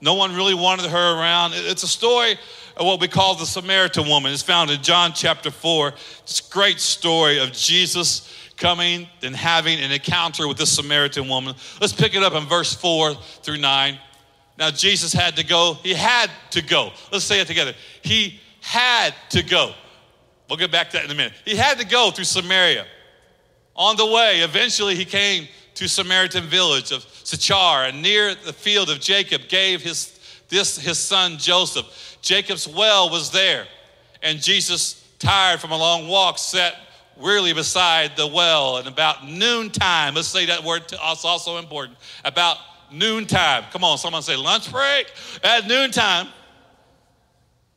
No 0.00 0.14
one 0.14 0.34
really 0.34 0.54
wanted 0.54 0.86
her 0.86 1.20
around. 1.20 1.52
It's 1.54 1.82
a 1.82 1.88
story 1.88 2.38
of 2.74 2.86
what 2.86 3.02
we 3.02 3.06
call 3.06 3.34
the 3.34 3.44
Samaritan 3.44 4.08
woman. 4.08 4.32
It's 4.32 4.40
found 4.40 4.70
in 4.70 4.82
John 4.82 5.12
chapter 5.14 5.50
4. 5.50 5.92
It's 6.22 6.40
a 6.40 6.50
great 6.50 6.80
story 6.80 7.38
of 7.38 7.52
Jesus 7.52 8.32
coming 8.56 9.08
and 9.22 9.36
having 9.36 9.78
an 9.78 9.92
encounter 9.92 10.48
with 10.48 10.56
this 10.56 10.74
Samaritan 10.74 11.28
woman. 11.28 11.54
Let's 11.82 11.92
pick 11.92 12.14
it 12.14 12.22
up 12.22 12.32
in 12.32 12.46
verse 12.46 12.72
4 12.72 13.12
through 13.42 13.58
9. 13.58 13.98
Now, 14.58 14.70
Jesus 14.70 15.12
had 15.12 15.36
to 15.36 15.44
go. 15.44 15.74
He 15.82 15.92
had 15.92 16.30
to 16.52 16.62
go. 16.62 16.92
Let's 17.12 17.26
say 17.26 17.40
it 17.40 17.46
together. 17.46 17.74
He 18.00 18.40
had 18.62 19.12
to 19.30 19.42
go. 19.42 19.74
We'll 20.48 20.58
get 20.58 20.70
back 20.70 20.90
to 20.90 20.96
that 20.96 21.04
in 21.04 21.10
a 21.10 21.14
minute. 21.14 21.32
He 21.44 21.56
had 21.56 21.78
to 21.78 21.86
go 21.86 22.10
through 22.10 22.24
Samaria. 22.24 22.86
On 23.74 23.96
the 23.96 24.06
way, 24.06 24.40
eventually 24.40 24.94
he 24.94 25.04
came 25.04 25.48
to 25.74 25.88
Samaritan 25.88 26.44
village 26.44 26.92
of 26.92 27.04
Sychar, 27.24 27.84
and 27.88 28.00
near 28.00 28.34
the 28.34 28.52
field 28.52 28.88
of 28.88 29.00
Jacob 29.00 29.48
gave 29.48 29.82
his 29.82 30.18
this 30.48 30.78
his 30.78 30.98
son 30.98 31.36
Joseph. 31.38 32.18
Jacob's 32.22 32.66
well 32.66 33.10
was 33.10 33.30
there, 33.30 33.66
and 34.22 34.40
Jesus, 34.40 35.04
tired 35.18 35.60
from 35.60 35.72
a 35.72 35.76
long 35.76 36.08
walk, 36.08 36.38
sat 36.38 36.74
wearily 37.16 37.52
beside 37.52 38.16
the 38.16 38.26
well. 38.26 38.78
And 38.78 38.88
about 38.88 39.28
noontime, 39.28 40.14
let's 40.14 40.28
say 40.28 40.46
that 40.46 40.62
word 40.64 40.88
to 40.88 41.04
us 41.04 41.24
also 41.24 41.58
important. 41.58 41.98
About 42.24 42.58
noontime, 42.90 43.64
come 43.70 43.84
on, 43.84 43.98
someone 43.98 44.22
say 44.22 44.36
lunch 44.36 44.70
break. 44.70 45.12
At 45.42 45.66
noontime, 45.66 46.28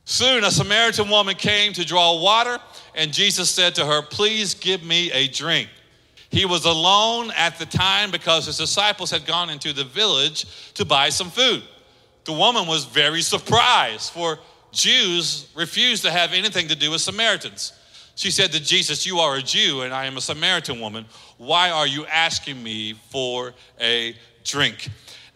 Soon 0.10 0.44
a 0.44 0.50
Samaritan 0.50 1.08
woman 1.08 1.36
came 1.36 1.72
to 1.74 1.86
draw 1.86 2.20
water, 2.20 2.58
and 2.96 3.13
Jesus 3.13 3.48
said 3.48 3.75
to 3.75 3.86
her, 3.86 4.01
Please 4.01 4.56
give 4.56 4.84
me 4.84 5.12
a 5.12 5.28
drink. 5.28 5.70
He 6.32 6.46
was 6.46 6.66
alone 6.66 7.32
at 7.38 7.60
the 7.60 7.68
time 7.68 8.10
because 8.10 8.48
his 8.48 8.58
disciples 8.58 9.12
had 9.12 9.28
gone 9.28 9.51
into 9.51 9.72
the 9.72 9.84
village 9.84 10.74
to 10.74 10.84
buy 10.84 11.10
some 11.10 11.30
food. 11.30 11.62
The 12.25 12.34
woman 12.34 12.66
was 12.66 12.86
very 12.86 13.22
surprised, 13.22 14.12
for 14.12 14.39
Jews 14.72 15.48
refused 15.54 16.01
to 16.06 16.12
have 16.12 16.34
anything 16.34 16.70
to 16.70 16.75
do 16.75 16.89
with 16.89 17.01
Samaritans. 17.01 17.74
She 18.16 18.32
said 18.32 18.51
to 18.54 18.60
Jesus, 18.60 19.06
You 19.06 19.20
are 19.20 19.36
a 19.36 19.44
Jew, 19.44 19.82
and 19.82 19.94
I 19.94 20.06
am 20.06 20.18
a 20.18 20.22
Samaritan 20.22 20.82
woman. 20.82 21.06
Why 21.38 21.70
are 21.70 21.86
you 21.86 22.08
asking 22.08 22.63
me 22.63 22.96
for 23.12 23.54
a 23.80 24.16
drink? 24.44 24.89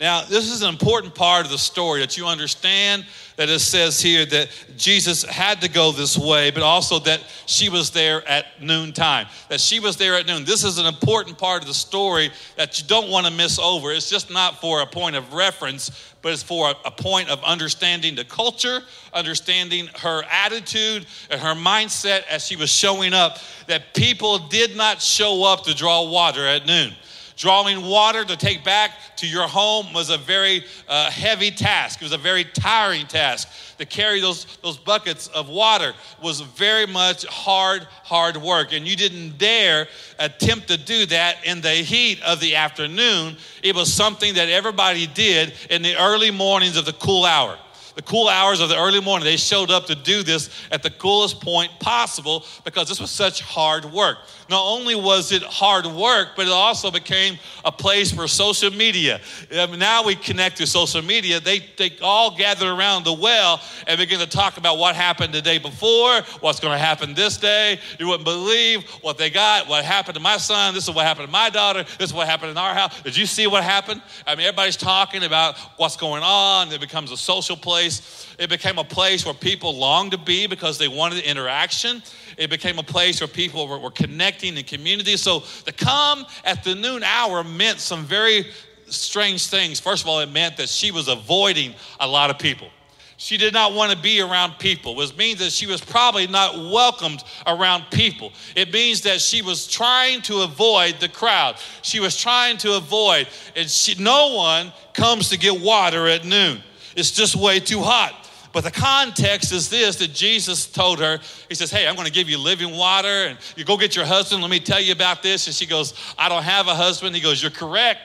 Now, 0.03 0.21
this 0.21 0.51
is 0.51 0.61
an 0.63 0.67
important 0.67 1.15
part 1.15 1.45
of 1.45 1.51
the 1.53 1.57
story 1.57 2.01
that 2.01 2.17
you 2.17 2.27
understand 2.27 3.05
that 3.37 3.47
it 3.47 3.59
says 3.59 4.01
here 4.01 4.25
that 4.25 4.49
Jesus 4.75 5.23
had 5.23 5.61
to 5.61 5.69
go 5.69 5.93
this 5.93 6.17
way, 6.17 6.51
but 6.51 6.61
also 6.61 6.99
that 6.99 7.23
she 7.45 7.69
was 7.69 7.89
there 7.91 8.21
at 8.27 8.61
noontime. 8.61 9.27
That 9.47 9.61
she 9.61 9.79
was 9.79 9.95
there 9.95 10.15
at 10.15 10.27
noon. 10.27 10.43
This 10.43 10.65
is 10.65 10.77
an 10.77 10.87
important 10.87 11.37
part 11.37 11.61
of 11.61 11.69
the 11.69 11.73
story 11.73 12.31
that 12.57 12.81
you 12.81 12.85
don't 12.85 13.09
want 13.09 13.27
to 13.27 13.31
miss 13.31 13.57
over. 13.57 13.93
It's 13.93 14.09
just 14.09 14.29
not 14.29 14.59
for 14.59 14.81
a 14.81 14.85
point 14.85 15.15
of 15.15 15.31
reference, 15.31 16.13
but 16.21 16.33
it's 16.33 16.43
for 16.43 16.73
a, 16.83 16.91
point 16.91 17.29
of 17.29 17.41
understanding 17.45 18.13
the 18.13 18.25
culture, 18.25 18.81
understanding 19.13 19.87
her 19.99 20.23
attitude 20.29 21.05
and 21.29 21.39
her 21.39 21.55
mindset 21.55 22.27
as 22.29 22.45
she 22.45 22.57
was 22.57 22.69
showing 22.69 23.13
up. 23.13 23.37
That 23.67 23.93
people 23.93 24.37
did 24.49 24.75
not 24.75 25.01
show 25.01 25.45
up 25.45 25.63
to 25.63 25.73
draw 25.73 26.09
water 26.09 26.45
at 26.45 26.65
noon. 26.65 26.91
Drawing 27.35 27.85
water 27.85 28.23
to 28.23 28.37
take 28.37 28.63
back 28.63 28.91
to 29.17 29.27
your 29.27 29.47
home 29.47 29.93
was 29.93 30.09
a 30.09 30.17
very 30.17 30.63
uh, 30.87 31.09
heavy 31.09 31.51
task. 31.51 32.01
It 32.01 32.05
was 32.05 32.11
a 32.11 32.17
very 32.17 32.43
tiring 32.43 33.07
task. 33.07 33.49
To 33.79 33.85
carry 33.85 34.21
those, 34.21 34.45
those 34.61 34.77
buckets 34.77 35.27
of 35.27 35.49
water 35.49 35.93
was 36.21 36.41
very 36.41 36.85
much 36.85 37.25
hard, 37.25 37.87
hard 38.03 38.37
work. 38.37 38.71
And 38.71 38.87
you 38.87 38.95
didn't 38.95 39.37
dare 39.37 39.87
attempt 40.19 40.67
to 40.67 40.77
do 40.77 41.05
that 41.07 41.37
in 41.45 41.61
the 41.61 41.71
heat 41.71 42.21
of 42.23 42.39
the 42.39 42.55
afternoon. 42.55 43.37
It 43.63 43.75
was 43.75 43.91
something 43.91 44.35
that 44.35 44.49
everybody 44.49 45.07
did 45.07 45.53
in 45.69 45.81
the 45.81 45.95
early 45.95 46.31
mornings 46.31 46.77
of 46.77 46.85
the 46.85 46.93
cool 46.93 47.25
hour 47.25 47.57
the 47.95 48.01
cool 48.01 48.27
hours 48.27 48.59
of 48.59 48.69
the 48.69 48.77
early 48.77 48.99
morning, 48.99 49.25
they 49.25 49.37
showed 49.37 49.69
up 49.69 49.85
to 49.85 49.95
do 49.95 50.23
this 50.23 50.49
at 50.71 50.81
the 50.81 50.89
coolest 50.89 51.39
point 51.41 51.71
possible 51.79 52.45
because 52.63 52.87
this 52.87 52.99
was 52.99 53.11
such 53.11 53.41
hard 53.41 53.85
work. 53.85 54.17
Not 54.49 54.65
only 54.65 54.95
was 54.95 55.31
it 55.31 55.43
hard 55.43 55.85
work, 55.85 56.29
but 56.35 56.45
it 56.45 56.51
also 56.51 56.91
became 56.91 57.37
a 57.65 57.71
place 57.71 58.11
for 58.11 58.27
social 58.27 58.71
media. 58.71 59.19
Mean, 59.51 59.79
now 59.79 60.03
we 60.03 60.15
connect 60.15 60.57
through 60.57 60.67
social 60.67 61.01
media. 61.01 61.39
They, 61.39 61.59
they 61.77 61.97
all 62.01 62.35
gather 62.35 62.69
around 62.69 63.05
the 63.05 63.13
well 63.13 63.61
and 63.87 63.97
begin 63.97 64.19
to 64.19 64.27
talk 64.27 64.57
about 64.57 64.77
what 64.77 64.95
happened 64.95 65.33
the 65.33 65.41
day 65.41 65.57
before, 65.57 66.21
what's 66.39 66.59
going 66.59 66.73
to 66.73 66.79
happen 66.79 67.13
this 67.13 67.37
day. 67.37 67.79
You 67.99 68.07
wouldn't 68.07 68.25
believe 68.25 68.83
what 69.01 69.17
they 69.17 69.29
got, 69.29 69.67
what 69.67 69.85
happened 69.85 70.15
to 70.15 70.21
my 70.21 70.37
son. 70.37 70.73
This 70.73 70.87
is 70.87 70.93
what 70.93 71.05
happened 71.05 71.27
to 71.27 71.31
my 71.31 71.49
daughter. 71.49 71.83
This 71.97 72.09
is 72.09 72.13
what 72.13 72.27
happened 72.27 72.51
in 72.51 72.57
our 72.57 72.73
house. 72.73 73.01
Did 73.01 73.15
you 73.15 73.25
see 73.25 73.47
what 73.47 73.63
happened? 73.63 74.01
I 74.27 74.35
mean, 74.35 74.45
everybody's 74.45 74.77
talking 74.77 75.23
about 75.23 75.57
what's 75.77 75.97
going 75.97 76.23
on. 76.23 76.71
It 76.71 76.81
becomes 76.81 77.11
a 77.11 77.17
social 77.17 77.55
place. 77.55 78.27
It 78.37 78.49
became 78.49 78.77
a 78.77 78.83
place 78.83 79.25
where 79.25 79.33
people 79.33 79.77
longed 79.77 80.11
to 80.11 80.17
be 80.17 80.47
because 80.47 80.77
they 80.77 80.87
wanted 80.87 81.23
interaction. 81.23 82.03
It 82.37 82.49
became 82.49 82.79
a 82.79 82.83
place 82.83 83.21
where 83.21 83.27
people 83.27 83.67
were, 83.67 83.79
were 83.79 83.91
connecting 84.33 84.57
in 84.57 84.63
community. 84.63 85.17
So 85.17 85.43
to 85.65 85.71
come 85.71 86.25
at 86.43 86.63
the 86.63 86.75
noon 86.75 87.03
hour 87.03 87.43
meant 87.43 87.79
some 87.79 88.05
very 88.05 88.47
strange 88.87 89.47
things. 89.47 89.79
First 89.79 90.03
of 90.03 90.09
all, 90.09 90.19
it 90.19 90.31
meant 90.31 90.57
that 90.57 90.69
she 90.69 90.91
was 90.91 91.07
avoiding 91.07 91.73
a 91.99 92.07
lot 92.07 92.29
of 92.29 92.39
people. 92.39 92.69
She 93.17 93.37
did 93.37 93.53
not 93.53 93.73
want 93.73 93.91
to 93.91 93.97
be 93.97 94.21
around 94.21 94.57
people, 94.59 94.95
which 94.95 95.15
means 95.15 95.39
that 95.39 95.51
she 95.51 95.65
was 95.65 95.79
probably 95.79 96.27
not 96.27 96.55
welcomed 96.55 97.23
around 97.47 97.85
people. 97.91 98.33
It 98.55 98.73
means 98.73 99.01
that 99.01 99.21
she 99.21 99.41
was 99.41 99.67
trying 99.67 100.21
to 100.23 100.41
avoid 100.41 100.95
the 100.99 101.07
crowd. 101.07 101.55
She 101.83 101.99
was 101.99 102.17
trying 102.17 102.57
to 102.57 102.75
avoid, 102.75 103.27
and 103.55 103.69
she, 103.69 103.95
no 104.01 104.35
one 104.35 104.73
comes 104.93 105.29
to 105.29 105.37
get 105.37 105.61
water 105.61 106.07
at 106.07 106.25
noon. 106.25 106.61
It's 106.95 107.11
just 107.11 107.35
way 107.35 107.59
too 107.59 107.81
hot. 107.81 108.29
But 108.53 108.63
the 108.63 108.71
context 108.71 109.51
is 109.51 109.67
this 109.69 109.95
that 109.97 110.13
Jesus 110.13 110.67
told 110.67 110.99
her, 110.99 111.19
He 111.49 111.55
says, 111.55 111.71
Hey, 111.71 111.87
I'm 111.87 111.95
going 111.95 112.07
to 112.07 112.13
give 112.13 112.29
you 112.29 112.37
living 112.37 112.71
water, 112.71 113.07
and 113.07 113.37
you 113.57 113.65
go 113.65 113.75
get 113.75 113.95
your 113.95 114.05
husband. 114.05 114.41
Let 114.41 114.51
me 114.51 114.59
tell 114.59 114.79
you 114.79 114.93
about 114.93 115.23
this. 115.23 115.47
And 115.47 115.55
she 115.55 115.65
goes, 115.65 115.93
I 116.17 116.29
don't 116.29 116.43
have 116.43 116.67
a 116.67 116.75
husband. 116.75 117.15
He 117.15 117.21
goes, 117.21 117.41
You're 117.41 117.51
correct. 117.51 117.99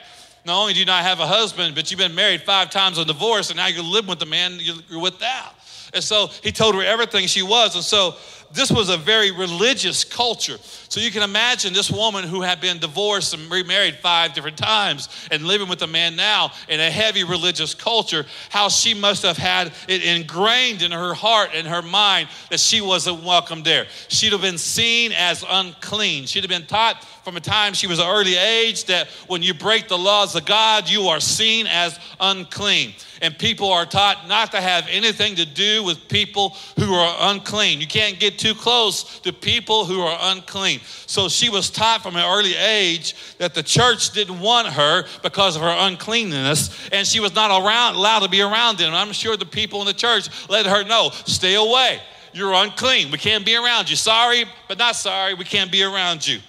Not 0.45 0.59
only 0.59 0.73
do 0.73 0.79
you 0.79 0.85
not 0.85 1.03
have 1.03 1.19
a 1.19 1.27
husband, 1.27 1.75
but 1.75 1.91
you've 1.91 1.99
been 1.99 2.15
married 2.15 2.41
five 2.41 2.71
times 2.71 2.97
on 2.97 3.05
divorce, 3.05 3.51
and 3.51 3.57
now 3.57 3.67
you're 3.67 3.83
living 3.83 4.09
with 4.09 4.19
the 4.19 4.25
man 4.25 4.57
you're 4.59 4.99
with 4.99 5.21
now. 5.21 5.51
And 5.93 6.03
so 6.03 6.27
he 6.43 6.51
told 6.51 6.75
her 6.75 6.81
everything 6.81 7.27
she 7.27 7.41
was. 7.41 7.75
And 7.75 7.83
so 7.83 8.15
this 8.51 8.71
was 8.71 8.89
a 8.89 8.97
very 8.97 9.31
religious 9.31 10.03
culture. 10.03 10.57
So 10.89 10.99
you 10.99 11.11
can 11.11 11.21
imagine 11.21 11.71
this 11.71 11.91
woman 11.91 12.23
who 12.23 12.41
had 12.41 12.59
been 12.59 12.79
divorced 12.79 13.35
and 13.35 13.49
remarried 13.51 13.97
five 13.97 14.33
different 14.33 14.57
times 14.57 15.07
and 15.29 15.45
living 15.45 15.69
with 15.69 15.83
a 15.83 15.87
man 15.87 16.15
now 16.15 16.51
in 16.67 16.79
a 16.79 16.89
heavy 16.89 17.23
religious 17.23 17.75
culture, 17.75 18.25
how 18.49 18.69
she 18.69 18.95
must 18.95 19.21
have 19.21 19.37
had 19.37 19.71
it 19.87 20.03
ingrained 20.03 20.81
in 20.81 20.91
her 20.91 21.13
heart 21.13 21.51
and 21.53 21.67
her 21.67 21.83
mind 21.83 22.27
that 22.49 22.59
she 22.59 22.81
wasn't 22.81 23.23
welcome 23.23 23.61
there. 23.61 23.85
She'd 24.07 24.31
have 24.31 24.41
been 24.41 24.57
seen 24.57 25.11
as 25.11 25.45
unclean. 25.47 26.25
She'd 26.25 26.43
have 26.43 26.49
been 26.49 26.65
taught 26.65 27.05
from 27.23 27.37
a 27.37 27.41
time 27.41 27.73
she 27.73 27.85
was 27.85 27.99
an 27.99 28.07
early 28.07 28.35
age 28.35 28.85
that 28.85 29.07
when 29.27 29.43
you 29.43 29.53
break 29.53 29.87
the 29.87 29.97
laws 29.97 30.35
of 30.35 30.45
God, 30.45 30.89
you 30.89 31.09
are 31.09 31.19
seen 31.19 31.67
as 31.67 31.99
unclean. 32.19 32.93
And 33.21 33.37
people 33.37 33.71
are 33.71 33.85
taught 33.85 34.27
not 34.27 34.51
to 34.53 34.61
have 34.61 34.87
anything 34.89 35.35
to 35.35 35.45
do 35.45 35.83
with 35.83 36.07
people 36.07 36.55
who 36.79 36.93
are 36.93 37.31
unclean. 37.31 37.81
You 37.81 37.87
can't 37.87 38.19
get 38.19 38.39
too 38.39 38.55
close 38.55 39.19
to 39.19 39.31
people 39.31 39.85
who 39.85 40.01
are 40.01 40.17
unclean. 40.31 40.78
So 41.05 41.29
she 41.29 41.49
was 41.49 41.69
taught 41.69 42.01
from 42.01 42.15
an 42.15 42.23
early 42.23 42.55
age 42.55 43.15
that 43.37 43.53
the 43.53 43.63
church 43.63 44.11
didn't 44.11 44.39
want 44.39 44.67
her 44.67 45.05
because 45.23 45.55
of 45.55 45.61
her 45.61 45.75
uncleanness, 45.77 46.89
and 46.91 47.05
she 47.07 47.19
was 47.19 47.33
not 47.35 47.49
around, 47.49 47.95
allowed 47.95 48.19
to 48.19 48.29
be 48.29 48.41
around 48.41 48.77
them. 48.77 48.93
I'm 48.93 49.11
sure 49.11 49.37
the 49.37 49.45
people 49.45 49.81
in 49.81 49.87
the 49.87 49.93
church 49.93 50.29
let 50.49 50.65
her 50.65 50.83
know, 50.83 51.11
stay 51.25 51.55
away. 51.55 51.99
You're 52.33 52.53
unclean. 52.53 53.11
We 53.11 53.17
can't 53.17 53.45
be 53.45 53.55
around 53.55 53.89
you. 53.89 53.95
Sorry, 53.95 54.45
but 54.67 54.77
not 54.77 54.95
sorry. 54.95 55.33
We 55.33 55.45
can't 55.45 55.71
be 55.71 55.83
around 55.83 56.27
you. 56.27 56.39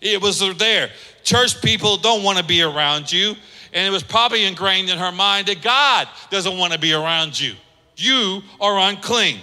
It 0.00 0.20
was 0.20 0.38
there. 0.58 0.90
Church 1.24 1.60
people 1.60 1.96
don't 1.96 2.22
want 2.22 2.38
to 2.38 2.44
be 2.44 2.62
around 2.62 3.10
you. 3.10 3.34
And 3.72 3.84
it 3.84 3.90
was 3.90 4.04
probably 4.04 4.44
ingrained 4.44 4.88
in 4.90 4.98
her 4.98 5.10
mind 5.10 5.48
that 5.48 5.60
God 5.60 6.08
doesn't 6.30 6.56
want 6.56 6.72
to 6.72 6.78
be 6.78 6.92
around 6.92 7.38
you. 7.40 7.54
You 7.96 8.42
are 8.60 8.78
unclean. 8.78 9.40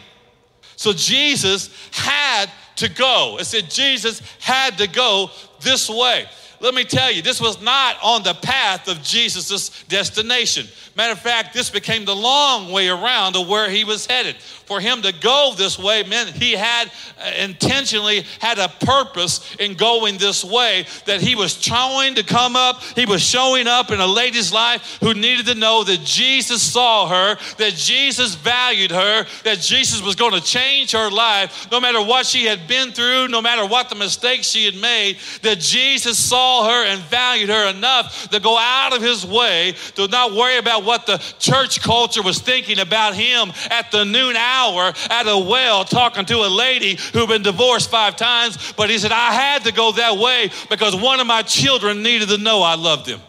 So 0.78 0.94
Jesus 0.94 1.70
had 1.92 2.50
to 2.78 2.90
go. 2.90 3.38
It 3.40 3.46
said 3.46 3.70
Jesus 3.70 4.22
had 4.40 4.78
to 4.78 4.88
go 4.88 5.30
this 5.62 5.90
way. 5.90 6.26
Let 6.62 6.76
me 6.76 6.84
tell 6.84 7.12
you, 7.12 7.24
this 7.24 7.42
was 7.42 7.60
not 7.60 7.98
on 8.04 8.22
the 8.22 8.36
path 8.36 8.88
of 8.88 9.02
Jesus' 9.02 9.84
destination. 9.86 10.68
Matter 10.96 11.14
of 11.14 11.20
fact, 11.20 11.56
this 11.56 11.72
became 11.72 12.06
the 12.06 12.16
long 12.16 12.72
way 12.72 12.88
around 12.88 13.34
to 13.34 13.42
where 13.42 13.68
he 13.68 13.84
was 13.84 14.06
headed. 14.06 14.36
For 14.36 14.80
him 14.80 15.02
to 15.02 15.12
go 15.12 15.54
this 15.58 15.80
way 15.80 16.04
meant 16.04 16.30
he 16.30 16.52
had 16.54 16.92
uh, 17.20 17.32
intentionally 17.40 18.26
had 18.40 18.60
a 18.60 18.70
purpose 18.86 19.56
in 19.56 19.74
going 19.74 20.18
this 20.18 20.46
way, 20.46 20.86
that 21.06 21.20
he 21.20 21.34
was 21.34 21.60
trying 21.60 22.16
to 22.16 22.24
come 22.24 22.56
up. 22.56 22.84
He 22.96 23.06
was 23.06 23.24
showing 23.24 23.68
up 23.68 23.90
in 23.90 24.00
a 24.00 24.06
lady's 24.06 24.54
life 24.54 25.00
who 25.02 25.16
needed 25.16 25.48
to 25.48 25.56
know 25.56 25.84
that 25.84 26.02
Jesus 26.02 26.62
saw 26.62 27.08
her, 27.08 27.38
that 27.58 27.74
Jesus 27.74 28.36
valued 28.36 28.92
her, 28.92 29.26
that 29.44 29.60
Jesus 29.60 30.02
was 30.02 30.16
going 30.16 30.34
to 30.34 30.42
change 30.42 30.92
her 30.92 31.10
life, 31.10 31.70
no 31.72 31.82
matter 31.82 32.02
what 32.02 32.28
she 32.28 32.46
had 32.46 32.68
been 32.68 32.92
through, 32.92 33.30
no 33.30 33.42
matter 33.42 33.66
what 33.66 33.90
the 33.90 33.96
mistakes 33.96 34.48
she 34.48 34.66
had 34.66 34.76
made, 34.76 35.18
that 35.42 35.60
Jesus 35.60 36.20
saw 36.20 36.51
her 36.66 36.86
and 36.86 37.02
valued 37.04 37.50
her 37.50 37.70
enough 37.70 38.30
to 38.30 38.40
go 38.40 38.58
out 38.58 38.96
of 38.96 39.02
his 39.02 39.26
way 39.26 39.76
to 39.96 40.08
not 40.08 40.34
worry 40.34 40.58
about 40.58 40.84
what 40.84 41.06
the 41.06 41.18
church 41.40 41.82
culture 41.82 42.22
was 42.22 42.40
thinking 42.40 42.80
about 42.80 43.16
him 43.16 43.52
at 43.70 43.92
the 43.92 44.04
noon 44.04 44.36
hour 44.36 44.52
hour 44.62 44.94
at 45.10 45.28
a 45.28 45.38
well 45.38 45.84
talking 45.84 46.26
to 46.26 46.38
a 46.38 46.48
lady 46.48 46.98
who'd 47.14 47.30
been 47.30 47.44
divorced 47.44 47.90
five 47.90 48.16
times, 48.16 48.74
but 48.74 48.90
he 48.90 48.98
said, 48.98 49.12
I 49.12 49.34
had 49.34 49.64
to 49.66 49.72
go 49.72 49.92
that 49.94 50.18
way 50.18 50.50
because 50.70 50.96
one 50.96 51.20
of 51.20 51.28
my 51.28 51.42
children 51.42 52.04
needed 52.04 52.30
to 52.30 52.38
know 52.38 52.62
I 52.62 52.76
loved 52.76 53.08
him. 53.08 53.20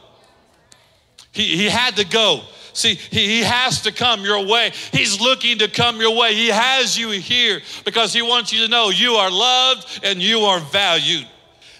He, 1.33 1.57
he 1.57 1.69
had 1.69 1.97
to 1.97 2.05
go. 2.05 2.43
See, 2.75 2.95
he, 2.95 3.27
he 3.27 3.43
has 3.43 3.83
to 3.83 3.93
come 3.93 4.23
your 4.23 4.47
way. 4.47 4.73
He's 4.93 5.21
looking 5.21 5.59
to 5.59 5.69
come 5.69 6.01
your 6.01 6.17
way. 6.17 6.35
He 6.35 6.49
has 6.49 6.99
you 6.99 7.11
here 7.11 7.61
because 7.85 8.13
he 8.13 8.23
wants 8.23 8.53
you 8.53 8.61
to 8.65 8.69
know 8.69 8.91
you 8.91 9.15
are 9.15 9.31
loved 9.31 10.01
and 10.03 10.23
you 10.23 10.41
are 10.41 10.61
valued. 10.61 11.27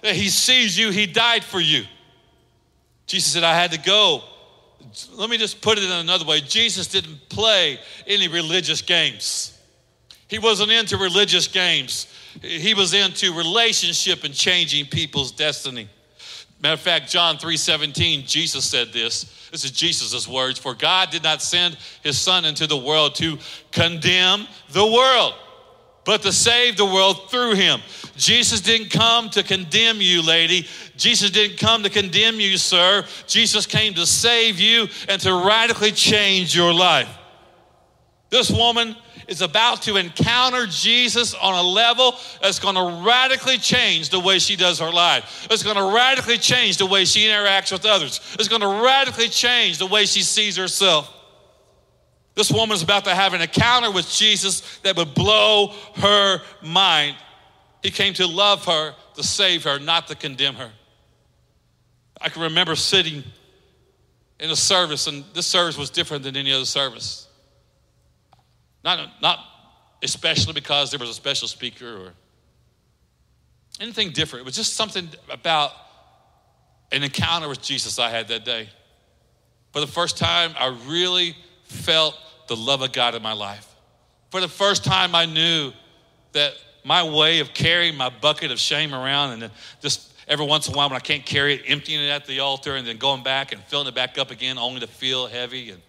He 0.03 0.29
sees 0.29 0.77
you, 0.77 0.91
he 0.91 1.07
died 1.07 1.45
for 1.45 1.61
you. 1.61 1.85
Jesus 3.07 3.33
said, 3.33 3.45
I 3.45 3.55
had 3.55 3.73
to 3.73 3.79
go 3.79 4.23
let 5.15 5.31
me 5.31 5.39
just 5.39 5.61
put 5.61 5.79
it 5.79 5.85
in 5.85 5.91
another 5.91 6.25
way 6.25 6.41
Jesus 6.41 6.87
didn't 6.87 7.29
play 7.29 7.79
any 8.07 8.29
religious 8.29 8.83
games. 8.83 9.59
He 10.29 10.39
wasn't 10.39 10.71
into 10.71 10.97
religious 10.97 11.47
games, 11.47 12.07
he 12.41 12.75
was 12.75 12.95
into 12.95 13.33
relationship 13.37 14.25
and 14.25 14.35
changing 14.35 14.87
people's 14.87 15.31
destiny. 15.31 15.89
Matter 16.63 16.75
of 16.75 16.81
fact, 16.81 17.11
John 17.11 17.39
3 17.39 17.57
17, 17.57 18.27
Jesus 18.27 18.65
said 18.65 18.93
this. 18.93 19.49
This 19.51 19.65
is 19.65 19.73
Jesus' 19.73 20.27
words. 20.27 20.59
For 20.59 20.75
God 20.75 21.11
did 21.11 21.25
not 21.25 21.43
send 21.43 21.77
his 22.03 22.17
Son 22.17 22.45
into 22.45 22.67
the 22.67 22.77
world 22.77 23.17
to 23.17 23.37
condemn 23.73 24.47
the 24.71 24.87
world, 24.87 25.35
but 26.05 26.23
to 26.23 26.33
save 26.33 26.77
the 26.77 26.85
world 26.85 27.31
through 27.31 27.55
him. 27.55 27.81
Jesus 28.17 28.61
didn't 28.61 28.91
come 28.91 29.31
to 29.31 29.43
condemn 29.43 30.01
you, 30.01 30.23
lady. 30.23 30.67
Jesus 30.97 31.31
didn't 31.31 31.59
come 31.59 31.83
to 31.83 31.91
condemn 31.91 32.41
you, 32.41 32.57
sir. 32.57 33.05
Jesus 33.27 33.67
came 33.67 33.95
to 33.95 34.07
save 34.07 34.61
you 34.61 34.89
and 35.09 35.21
to 35.23 35.33
radically 35.47 35.93
change 35.93 36.55
your 36.55 36.75
life. 36.75 37.09
This 38.31 38.51
woman 38.51 38.97
is 39.29 39.43
about 39.43 39.83
to 39.83 39.97
encounter 39.97 40.67
Jesus 40.67 41.35
on 41.35 41.55
a 41.55 41.63
level 41.63 42.15
that's 42.41 42.59
going 42.59 42.75
to 42.75 43.07
radically 43.07 43.59
change 43.59 44.11
the 44.11 44.21
way 44.21 44.39
she 44.39 44.57
does 44.57 44.79
her 44.81 44.91
life. 44.91 45.47
It's 45.51 45.63
going 45.63 45.77
to 45.77 45.95
radically 45.95 46.39
change 46.39 46.77
the 46.77 46.87
way 46.87 47.05
she 47.05 47.27
interacts 47.27 47.73
with 47.73 47.85
others. 47.85 48.21
It's 48.39 48.49
going 48.49 48.63
to 48.63 48.83
radically 48.83 49.29
change 49.29 49.79
the 49.79 49.87
way 49.87 50.07
she 50.07 50.23
sees 50.23 50.57
herself. 50.57 51.13
This 52.35 52.51
woman 52.51 52.75
is 52.75 52.83
about 52.83 53.05
to 53.05 53.15
have 53.15 53.35
an 53.35 53.43
encounter 53.43 53.91
with 53.91 54.11
Jesus 54.11 54.79
that 54.79 54.97
would 54.97 55.15
blow 55.15 55.75
her 55.97 56.41
mind. 56.63 57.17
He 57.83 57.91
came 57.91 58.15
to 58.15 58.27
love 58.27 58.65
her, 58.65 58.95
to 59.15 59.23
save 59.23 59.65
her, 59.65 59.79
not 59.79 60.07
to 60.09 60.15
condemn 60.15 60.55
her. 60.55 60.71
I 62.21 62.29
can 62.29 62.43
remember 62.43 62.75
sitting 62.77 63.23
in 64.41 64.51
a 64.51 64.57
service, 64.57 65.07
and 65.07 65.25
this 65.35 65.47
service 65.47 65.77
was 65.77 65.91
different 65.91 66.23
than 66.23 66.37
any 66.37 66.53
other 66.53 66.65
service. 66.65 67.27
Not, 68.83 69.09
not 69.21 69.39
especially 70.03 70.53
because 70.53 70.91
there 70.91 70.99
was 70.99 71.11
a 71.11 71.15
special 71.15 71.49
speaker 71.49 71.87
or 71.87 72.13
anything 73.81 74.11
different. 74.11 74.43
It 74.43 74.47
was 74.47 74.57
just 74.57 74.75
something 74.75 75.09
about 75.31 75.73
an 76.91 77.03
encounter 77.03 77.49
with 77.49 77.63
Jesus 77.63 77.99
I 77.99 78.11
had 78.11 78.29
that 78.29 78.45
day. 78.45 78.69
For 79.73 79.81
the 79.81 79.87
first 79.87 80.19
time, 80.19 80.53
I 80.59 80.77
really 80.87 81.37
felt 81.73 82.17
the 82.49 82.57
love 82.57 82.83
of 82.83 82.93
God 82.93 83.15
in 83.15 83.23
my 83.23 83.33
life. 83.33 83.69
For 84.31 84.41
the 84.41 84.49
first 84.49 84.85
time, 84.85 85.15
I 85.15 85.27
knew 85.27 85.73
that 86.33 86.55
my 86.85 87.03
way 87.03 87.41
of 87.41 87.55
carrying 87.55 87.97
my 87.97 88.11
bucket 88.11 88.51
of 88.51 88.59
shame 88.59 88.95
around 88.95 89.43
and 89.43 89.53
just 89.81 90.13
every 90.27 90.47
once 90.47 90.69
in 90.69 90.75
a 90.75 90.77
while 90.77 90.89
when 90.89 90.97
I 90.97 91.01
can't 91.01 91.25
carry 91.25 91.55
it, 91.55 91.63
emptying 91.67 92.01
it 92.01 92.09
at 92.09 92.27
the 92.27 92.41
altar 92.41 92.77
and 92.77 92.87
then 92.87 92.97
going 92.97 93.23
back 93.23 93.53
and 93.53 93.63
filling 93.65 93.89
it 93.89 93.95
back 93.95 94.19
up 94.19 94.31
again 94.31 94.59
only 94.59 94.81
to 94.81 94.87
feel 94.87 95.27
heavy 95.27 95.71
and 95.71 95.81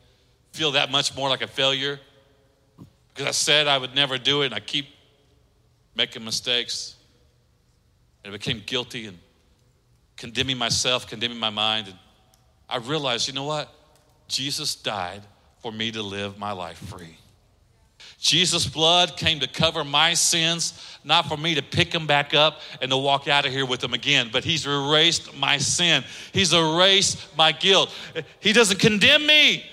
feel 0.51 0.71
that 0.71 0.91
much 0.91 1.15
more 1.15 1.29
like 1.29 1.41
a 1.41 1.47
failure. 1.47 1.99
Because 3.13 3.27
I 3.27 3.31
said 3.31 3.67
I 3.67 3.77
would 3.77 3.95
never 3.95 4.17
do 4.17 4.41
it 4.41 4.47
and 4.47 4.55
I 4.55 4.59
keep 4.59 4.87
making 5.95 6.23
mistakes. 6.23 6.95
And 8.23 8.33
I 8.33 8.37
became 8.37 8.61
guilty 8.65 9.05
and 9.05 9.17
condemning 10.17 10.57
myself, 10.57 11.07
condemning 11.07 11.39
my 11.39 11.49
mind. 11.49 11.87
And 11.87 11.97
I 12.69 12.77
realized, 12.77 13.27
you 13.27 13.33
know 13.33 13.43
what? 13.43 13.69
Jesus 14.27 14.75
died 14.75 15.21
for 15.63 15.71
me 15.71 15.91
to 15.91 16.03
live 16.03 16.37
my 16.37 16.51
life 16.51 16.77
free. 16.77 17.17
Jesus' 18.19 18.67
blood 18.67 19.17
came 19.17 19.39
to 19.39 19.47
cover 19.47 19.83
my 19.83 20.13
sins, 20.13 20.97
not 21.03 21.27
for 21.27 21.37
me 21.37 21.55
to 21.55 21.61
pick 21.61 21.89
them 21.89 22.05
back 22.05 22.33
up 22.33 22.59
and 22.81 22.91
to 22.91 22.97
walk 22.97 23.27
out 23.27 23.45
of 23.45 23.51
here 23.51 23.65
with 23.65 23.79
them 23.79 23.93
again, 23.93 24.29
but 24.31 24.43
He's 24.43 24.67
erased 24.67 25.35
my 25.37 25.57
sin. 25.57 26.03
He's 26.33 26.53
erased 26.53 27.35
my 27.37 27.53
guilt. 27.53 27.89
He 28.39 28.53
doesn't 28.53 28.79
condemn 28.79 29.25
me. 29.25 29.65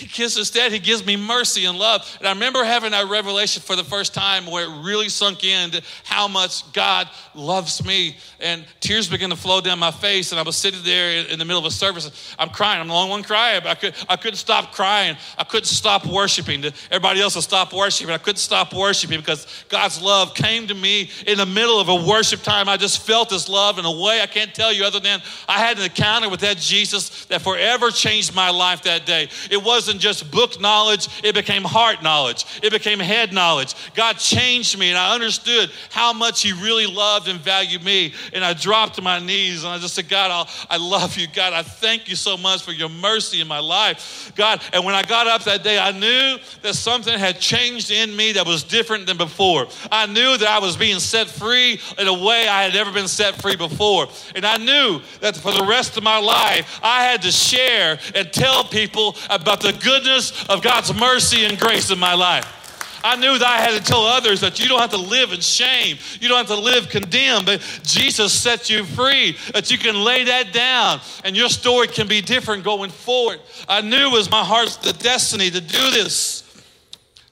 He 0.00 0.06
gives 0.06 0.38
instead, 0.38 0.72
he 0.72 0.78
gives 0.78 1.04
me 1.04 1.14
mercy 1.14 1.66
and 1.66 1.76
love. 1.76 2.16
And 2.20 2.26
I 2.26 2.32
remember 2.32 2.64
having 2.64 2.92
that 2.92 3.10
revelation 3.10 3.60
for 3.60 3.76
the 3.76 3.84
first 3.84 4.14
time 4.14 4.46
where 4.46 4.64
it 4.64 4.82
really 4.82 5.10
sunk 5.10 5.44
in 5.44 5.72
how 6.04 6.26
much 6.26 6.72
God 6.72 7.06
loves 7.34 7.84
me. 7.84 8.16
And 8.40 8.64
tears 8.80 9.10
began 9.10 9.28
to 9.28 9.36
flow 9.36 9.60
down 9.60 9.78
my 9.78 9.90
face. 9.90 10.32
And 10.32 10.40
I 10.40 10.42
was 10.42 10.56
sitting 10.56 10.82
there 10.84 11.26
in 11.26 11.38
the 11.38 11.44
middle 11.44 11.58
of 11.58 11.66
a 11.66 11.70
service. 11.70 12.34
I'm 12.38 12.48
crying. 12.48 12.80
I'm 12.80 12.88
the 12.88 12.94
only 12.94 13.10
one 13.10 13.22
crying. 13.22 13.60
I, 13.66 13.74
could, 13.74 13.94
I 14.08 14.16
couldn't 14.16 14.38
stop 14.38 14.72
crying. 14.72 15.18
I 15.36 15.44
couldn't 15.44 15.66
stop 15.66 16.06
worshiping. 16.06 16.64
Everybody 16.90 17.20
else 17.20 17.34
will 17.34 17.42
stop 17.42 17.74
worshiping. 17.74 18.14
I 18.14 18.18
couldn't 18.18 18.38
stop 18.38 18.72
worshiping 18.72 19.20
because 19.20 19.46
God's 19.68 20.00
love 20.00 20.34
came 20.34 20.66
to 20.68 20.74
me 20.74 21.10
in 21.26 21.36
the 21.36 21.44
middle 21.44 21.78
of 21.78 21.90
a 21.90 22.08
worship 22.08 22.40
time. 22.40 22.70
I 22.70 22.78
just 22.78 23.06
felt 23.06 23.28
His 23.28 23.50
love 23.50 23.78
in 23.78 23.84
a 23.84 24.00
way 24.00 24.22
I 24.22 24.26
can't 24.26 24.54
tell 24.54 24.72
you 24.72 24.84
other 24.84 25.00
than 25.00 25.20
I 25.46 25.58
had 25.58 25.76
an 25.76 25.84
encounter 25.84 26.30
with 26.30 26.40
that 26.40 26.56
Jesus 26.56 27.26
that 27.26 27.42
forever 27.42 27.90
changed 27.90 28.34
my 28.34 28.48
life 28.48 28.84
that 28.84 29.04
day. 29.04 29.28
It 29.50 29.62
was 29.62 29.89
wasn't 29.90 30.00
just 30.00 30.30
book 30.30 30.60
knowledge, 30.60 31.08
it 31.24 31.34
became 31.34 31.64
heart 31.64 32.00
knowledge, 32.00 32.46
it 32.62 32.70
became 32.70 33.00
head 33.00 33.32
knowledge. 33.32 33.74
God 33.94 34.18
changed 34.18 34.78
me, 34.78 34.90
and 34.90 34.96
I 34.96 35.14
understood 35.14 35.68
how 35.90 36.12
much 36.12 36.42
He 36.42 36.52
really 36.52 36.86
loved 36.86 37.26
and 37.26 37.40
valued 37.40 37.82
me. 37.82 38.14
And 38.32 38.44
I 38.44 38.52
dropped 38.52 38.94
to 38.96 39.02
my 39.02 39.18
knees 39.18 39.64
and 39.64 39.72
I 39.72 39.78
just 39.78 39.94
said, 39.94 40.08
God, 40.08 40.30
I'll, 40.30 40.48
I 40.70 40.76
love 40.76 41.18
you. 41.18 41.26
God, 41.26 41.52
I 41.52 41.62
thank 41.62 42.08
you 42.08 42.14
so 42.14 42.36
much 42.36 42.62
for 42.62 42.70
your 42.70 42.88
mercy 42.88 43.40
in 43.40 43.48
my 43.48 43.58
life. 43.58 44.32
God, 44.36 44.62
and 44.72 44.84
when 44.84 44.94
I 44.94 45.02
got 45.02 45.26
up 45.26 45.42
that 45.44 45.64
day, 45.64 45.76
I 45.76 45.90
knew 45.90 46.38
that 46.62 46.74
something 46.74 47.18
had 47.18 47.40
changed 47.40 47.90
in 47.90 48.14
me 48.14 48.32
that 48.32 48.46
was 48.46 48.62
different 48.62 49.06
than 49.06 49.16
before. 49.16 49.66
I 49.90 50.06
knew 50.06 50.36
that 50.36 50.48
I 50.48 50.60
was 50.60 50.76
being 50.76 51.00
set 51.00 51.26
free 51.26 51.80
in 51.98 52.06
a 52.06 52.14
way 52.14 52.46
I 52.46 52.62
had 52.62 52.74
never 52.74 52.92
been 52.92 53.08
set 53.08 53.42
free 53.42 53.56
before. 53.56 54.06
And 54.36 54.46
I 54.46 54.56
knew 54.56 55.00
that 55.20 55.36
for 55.36 55.52
the 55.52 55.64
rest 55.64 55.96
of 55.96 56.04
my 56.04 56.20
life, 56.20 56.78
I 56.80 57.02
had 57.02 57.22
to 57.22 57.32
share 57.32 57.98
and 58.14 58.32
tell 58.32 58.62
people 58.62 59.16
about 59.28 59.60
the 59.60 59.69
the 59.70 59.78
goodness 59.78 60.44
of 60.48 60.62
God's 60.62 60.94
mercy 60.94 61.44
and 61.44 61.58
grace 61.58 61.90
in 61.90 61.98
my 61.98 62.14
life. 62.14 62.56
I 63.02 63.16
knew 63.16 63.38
that 63.38 63.48
I 63.48 63.58
had 63.58 63.78
to 63.78 63.82
tell 63.82 64.04
others 64.04 64.40
that 64.42 64.60
you 64.60 64.68
don't 64.68 64.80
have 64.80 64.90
to 64.90 64.98
live 64.98 65.32
in 65.32 65.40
shame. 65.40 65.96
You 66.20 66.28
don't 66.28 66.36
have 66.36 66.48
to 66.48 66.62
live 66.62 66.88
condemned, 66.88 67.46
but 67.46 67.60
Jesus 67.82 68.32
set 68.32 68.68
you 68.68 68.84
free, 68.84 69.38
that 69.54 69.70
you 69.70 69.78
can 69.78 70.04
lay 70.04 70.24
that 70.24 70.52
down 70.52 71.00
and 71.24 71.36
your 71.36 71.48
story 71.48 71.88
can 71.88 72.08
be 72.08 72.20
different 72.20 72.62
going 72.62 72.90
forward. 72.90 73.40
I 73.68 73.80
knew 73.80 74.08
it 74.08 74.12
was 74.12 74.30
my 74.30 74.44
heart's 74.44 74.76
the 74.76 74.92
destiny 74.92 75.50
to 75.50 75.60
do 75.60 75.90
this. 75.90 76.46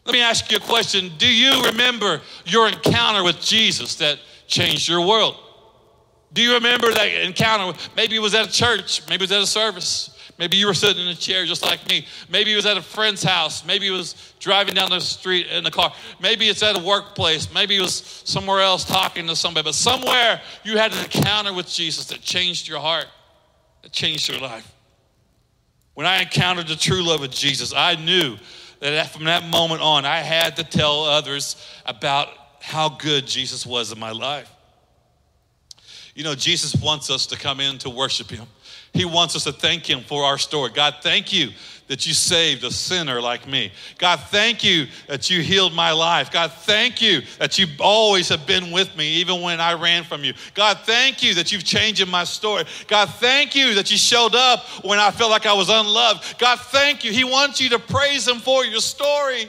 Let 0.06 0.14
me 0.14 0.22
ask 0.22 0.50
you 0.50 0.56
a 0.56 0.60
question. 0.60 1.12
Do 1.18 1.30
you 1.30 1.64
remember 1.64 2.22
your 2.46 2.66
encounter 2.66 3.22
with 3.22 3.40
Jesus 3.42 3.96
that 3.96 4.18
changed 4.46 4.88
your 4.88 5.06
world? 5.06 5.36
Do 6.32 6.42
you 6.42 6.54
remember 6.54 6.92
that 6.92 7.24
encounter? 7.24 7.78
Maybe 7.96 8.16
it 8.16 8.20
was 8.20 8.34
at 8.34 8.48
a 8.48 8.52
church, 8.52 9.02
maybe 9.08 9.24
it 9.24 9.30
was 9.30 9.32
at 9.32 9.42
a 9.42 9.46
service. 9.46 10.14
Maybe 10.38 10.56
you 10.56 10.68
were 10.68 10.74
sitting 10.74 11.02
in 11.02 11.08
a 11.08 11.16
chair 11.16 11.44
just 11.44 11.64
like 11.64 11.86
me. 11.88 12.06
Maybe 12.30 12.52
it 12.52 12.56
was 12.56 12.64
at 12.64 12.76
a 12.76 12.82
friend's 12.82 13.24
house. 13.24 13.64
Maybe 13.64 13.88
it 13.88 13.90
was 13.90 14.34
driving 14.38 14.74
down 14.74 14.88
the 14.90 15.00
street 15.00 15.48
in 15.48 15.64
the 15.64 15.70
car. 15.70 15.92
Maybe 16.20 16.48
it's 16.48 16.62
at 16.62 16.78
a 16.78 16.80
workplace. 16.80 17.52
Maybe 17.52 17.76
it 17.76 17.80
was 17.80 18.22
somewhere 18.24 18.60
else 18.60 18.84
talking 18.84 19.26
to 19.26 19.34
somebody. 19.34 19.64
But 19.64 19.74
somewhere 19.74 20.40
you 20.62 20.78
had 20.78 20.92
an 20.92 20.98
encounter 20.98 21.52
with 21.52 21.66
Jesus 21.66 22.06
that 22.06 22.20
changed 22.20 22.68
your 22.68 22.78
heart, 22.78 23.06
that 23.82 23.90
changed 23.90 24.28
your 24.28 24.38
life. 24.38 24.72
When 25.94 26.06
I 26.06 26.22
encountered 26.22 26.68
the 26.68 26.76
true 26.76 27.02
love 27.02 27.24
of 27.24 27.32
Jesus, 27.32 27.74
I 27.74 27.96
knew 27.96 28.36
that 28.78 29.10
from 29.10 29.24
that 29.24 29.42
moment 29.42 29.82
on, 29.82 30.04
I 30.04 30.18
had 30.18 30.54
to 30.56 30.62
tell 30.62 31.02
others 31.02 31.56
about 31.84 32.28
how 32.60 32.90
good 32.90 33.26
Jesus 33.26 33.66
was 33.66 33.90
in 33.90 33.98
my 33.98 34.12
life. 34.12 34.48
You 36.18 36.24
know, 36.24 36.34
Jesus 36.34 36.74
wants 36.74 37.10
us 37.10 37.26
to 37.26 37.38
come 37.38 37.60
in 37.60 37.78
to 37.78 37.90
worship 37.90 38.28
Him. 38.28 38.44
He 38.92 39.04
wants 39.04 39.36
us 39.36 39.44
to 39.44 39.52
thank 39.52 39.88
Him 39.88 40.00
for 40.00 40.24
our 40.24 40.36
story. 40.36 40.72
God, 40.74 40.96
thank 41.00 41.32
you 41.32 41.50
that 41.86 42.08
you 42.08 42.12
saved 42.12 42.64
a 42.64 42.72
sinner 42.72 43.20
like 43.20 43.46
me. 43.46 43.70
God, 43.98 44.18
thank 44.22 44.64
you 44.64 44.88
that 45.06 45.30
you 45.30 45.42
healed 45.42 45.74
my 45.74 45.92
life. 45.92 46.32
God, 46.32 46.50
thank 46.50 47.00
you 47.00 47.22
that 47.38 47.56
you 47.56 47.68
always 47.78 48.28
have 48.30 48.48
been 48.48 48.72
with 48.72 48.96
me, 48.96 49.06
even 49.18 49.42
when 49.42 49.60
I 49.60 49.74
ran 49.74 50.02
from 50.02 50.24
you. 50.24 50.34
God, 50.54 50.80
thank 50.82 51.22
you 51.22 51.34
that 51.34 51.52
you've 51.52 51.62
changed 51.62 52.04
my 52.08 52.24
story. 52.24 52.64
God, 52.88 53.10
thank 53.10 53.54
you 53.54 53.74
that 53.74 53.92
you 53.92 53.96
showed 53.96 54.34
up 54.34 54.64
when 54.84 54.98
I 54.98 55.12
felt 55.12 55.30
like 55.30 55.46
I 55.46 55.52
was 55.52 55.68
unloved. 55.68 56.36
God, 56.40 56.58
thank 56.58 57.04
you. 57.04 57.12
He 57.12 57.22
wants 57.22 57.60
you 57.60 57.68
to 57.68 57.78
praise 57.78 58.26
Him 58.26 58.38
for 58.38 58.64
your 58.64 58.80
story, 58.80 59.48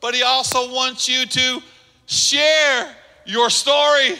but 0.00 0.16
He 0.16 0.24
also 0.24 0.74
wants 0.74 1.08
you 1.08 1.26
to 1.26 1.62
share 2.06 2.92
your 3.24 3.50
story. 3.50 4.16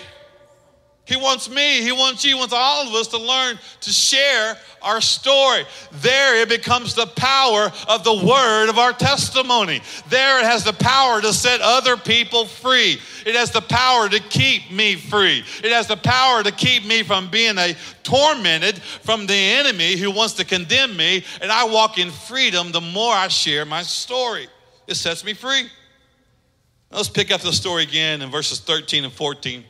He 1.06 1.14
wants 1.14 1.48
me, 1.48 1.82
He 1.82 1.92
wants 1.92 2.24
you, 2.24 2.34
He 2.34 2.38
wants 2.38 2.52
all 2.52 2.88
of 2.88 2.92
us 2.94 3.06
to 3.08 3.18
learn 3.18 3.58
to 3.82 3.90
share 3.90 4.56
our 4.82 5.00
story. 5.00 5.64
There 5.92 6.42
it 6.42 6.48
becomes 6.48 6.94
the 6.94 7.06
power 7.06 7.70
of 7.88 8.02
the 8.02 8.26
word 8.26 8.68
of 8.68 8.78
our 8.78 8.92
testimony. 8.92 9.80
There 10.08 10.40
it 10.40 10.44
has 10.44 10.64
the 10.64 10.72
power 10.72 11.20
to 11.20 11.32
set 11.32 11.60
other 11.60 11.96
people 11.96 12.46
free. 12.46 12.98
It 13.24 13.36
has 13.36 13.52
the 13.52 13.60
power 13.60 14.08
to 14.08 14.18
keep 14.18 14.72
me 14.72 14.96
free. 14.96 15.44
It 15.62 15.70
has 15.70 15.86
the 15.86 15.96
power 15.96 16.42
to 16.42 16.50
keep 16.50 16.84
me 16.84 17.04
from 17.04 17.30
being 17.30 17.56
a 17.56 17.76
tormented 18.02 18.78
from 18.78 19.26
the 19.28 19.34
enemy 19.34 19.96
who 19.96 20.10
wants 20.10 20.34
to 20.34 20.44
condemn 20.44 20.96
me. 20.96 21.24
And 21.40 21.52
I 21.52 21.64
walk 21.66 21.98
in 21.98 22.10
freedom 22.10 22.72
the 22.72 22.80
more 22.80 23.14
I 23.14 23.28
share 23.28 23.64
my 23.64 23.82
story. 23.82 24.48
It 24.88 24.96
sets 24.96 25.24
me 25.24 25.34
free. 25.34 25.70
Let's 26.90 27.08
pick 27.08 27.30
up 27.30 27.42
the 27.42 27.52
story 27.52 27.84
again 27.84 28.22
in 28.22 28.30
verses 28.30 28.58
13 28.58 29.04
and 29.04 29.12
14. 29.12 29.64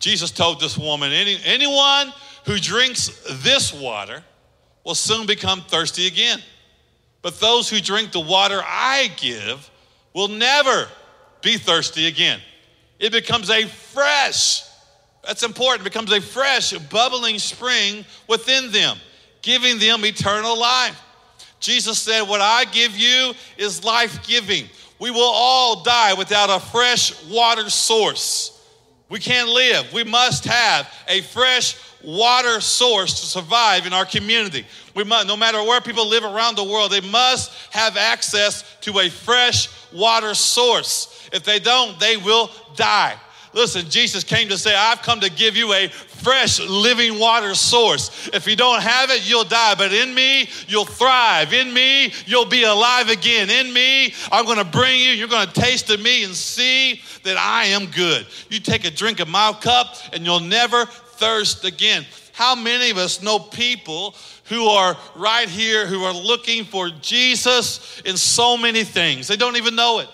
Jesus 0.00 0.30
told 0.30 0.60
this 0.60 0.76
woman, 0.76 1.12
Any, 1.12 1.38
anyone 1.44 2.12
who 2.46 2.58
drinks 2.58 3.08
this 3.44 3.72
water 3.72 4.24
will 4.84 4.94
soon 4.94 5.26
become 5.26 5.60
thirsty 5.60 6.06
again. 6.06 6.40
But 7.22 7.38
those 7.38 7.68
who 7.68 7.80
drink 7.80 8.12
the 8.12 8.20
water 8.20 8.62
I 8.64 9.12
give 9.18 9.70
will 10.14 10.28
never 10.28 10.88
be 11.42 11.58
thirsty 11.58 12.06
again. 12.06 12.40
It 12.98 13.12
becomes 13.12 13.50
a 13.50 13.66
fresh, 13.66 14.62
that's 15.22 15.42
important, 15.42 15.82
it 15.82 15.92
becomes 15.92 16.12
a 16.12 16.20
fresh, 16.20 16.72
bubbling 16.72 17.38
spring 17.38 18.04
within 18.26 18.72
them, 18.72 18.96
giving 19.42 19.78
them 19.78 20.04
eternal 20.04 20.58
life. 20.58 21.00
Jesus 21.60 21.98
said, 21.98 22.22
What 22.22 22.40
I 22.40 22.64
give 22.64 22.96
you 22.96 23.34
is 23.58 23.84
life 23.84 24.26
giving. 24.26 24.66
We 24.98 25.10
will 25.10 25.22
all 25.22 25.82
die 25.82 26.14
without 26.14 26.48
a 26.48 26.58
fresh 26.58 27.22
water 27.24 27.68
source. 27.68 28.59
We 29.10 29.18
can't 29.18 29.48
live. 29.48 29.92
We 29.92 30.04
must 30.04 30.44
have 30.44 30.90
a 31.08 31.20
fresh 31.20 31.76
water 32.02 32.60
source 32.60 33.20
to 33.20 33.26
survive 33.26 33.84
in 33.84 33.92
our 33.92 34.06
community. 34.06 34.64
We 34.94 35.04
must, 35.04 35.26
no 35.26 35.36
matter 35.36 35.62
where 35.62 35.80
people 35.80 36.08
live 36.08 36.24
around 36.24 36.56
the 36.56 36.64
world, 36.64 36.92
they 36.92 37.00
must 37.00 37.52
have 37.70 37.96
access 37.96 38.64
to 38.82 39.00
a 39.00 39.10
fresh 39.10 39.68
water 39.92 40.32
source. 40.34 41.28
If 41.32 41.42
they 41.42 41.58
don't, 41.58 41.98
they 41.98 42.16
will 42.16 42.50
die. 42.76 43.16
Listen, 43.52 43.90
Jesus 43.90 44.22
came 44.22 44.48
to 44.48 44.56
say, 44.56 44.74
I've 44.74 45.02
come 45.02 45.20
to 45.20 45.30
give 45.30 45.56
you 45.56 45.72
a 45.72 45.88
fresh 45.88 46.60
living 46.60 47.18
water 47.18 47.54
source. 47.54 48.28
If 48.32 48.46
you 48.46 48.54
don't 48.54 48.80
have 48.80 49.10
it, 49.10 49.28
you'll 49.28 49.44
die. 49.44 49.74
But 49.74 49.92
in 49.92 50.14
me, 50.14 50.48
you'll 50.68 50.84
thrive. 50.84 51.52
In 51.52 51.74
me, 51.74 52.12
you'll 52.26 52.46
be 52.46 52.62
alive 52.62 53.08
again. 53.08 53.50
In 53.50 53.72
me, 53.72 54.14
I'm 54.30 54.44
going 54.44 54.58
to 54.58 54.64
bring 54.64 55.00
you, 55.00 55.10
you're 55.10 55.28
going 55.28 55.48
to 55.48 55.52
taste 55.52 55.90
of 55.90 56.00
me 56.00 56.22
and 56.22 56.32
see 56.32 57.00
that 57.24 57.36
I 57.36 57.64
am 57.66 57.86
good. 57.86 58.26
You 58.50 58.60
take 58.60 58.84
a 58.84 58.90
drink 58.90 59.18
of 59.18 59.28
my 59.28 59.52
cup 59.60 59.96
and 60.12 60.24
you'll 60.24 60.40
never 60.40 60.86
thirst 60.86 61.64
again. 61.64 62.06
How 62.32 62.54
many 62.54 62.90
of 62.90 62.98
us 62.98 63.20
know 63.20 63.38
people 63.38 64.14
who 64.44 64.66
are 64.66 64.96
right 65.16 65.48
here 65.48 65.86
who 65.86 66.04
are 66.04 66.14
looking 66.14 66.64
for 66.64 66.88
Jesus 66.88 68.00
in 68.04 68.16
so 68.16 68.56
many 68.56 68.84
things? 68.84 69.26
They 69.26 69.36
don't 69.36 69.56
even 69.56 69.74
know 69.74 69.98
it. 69.98 70.08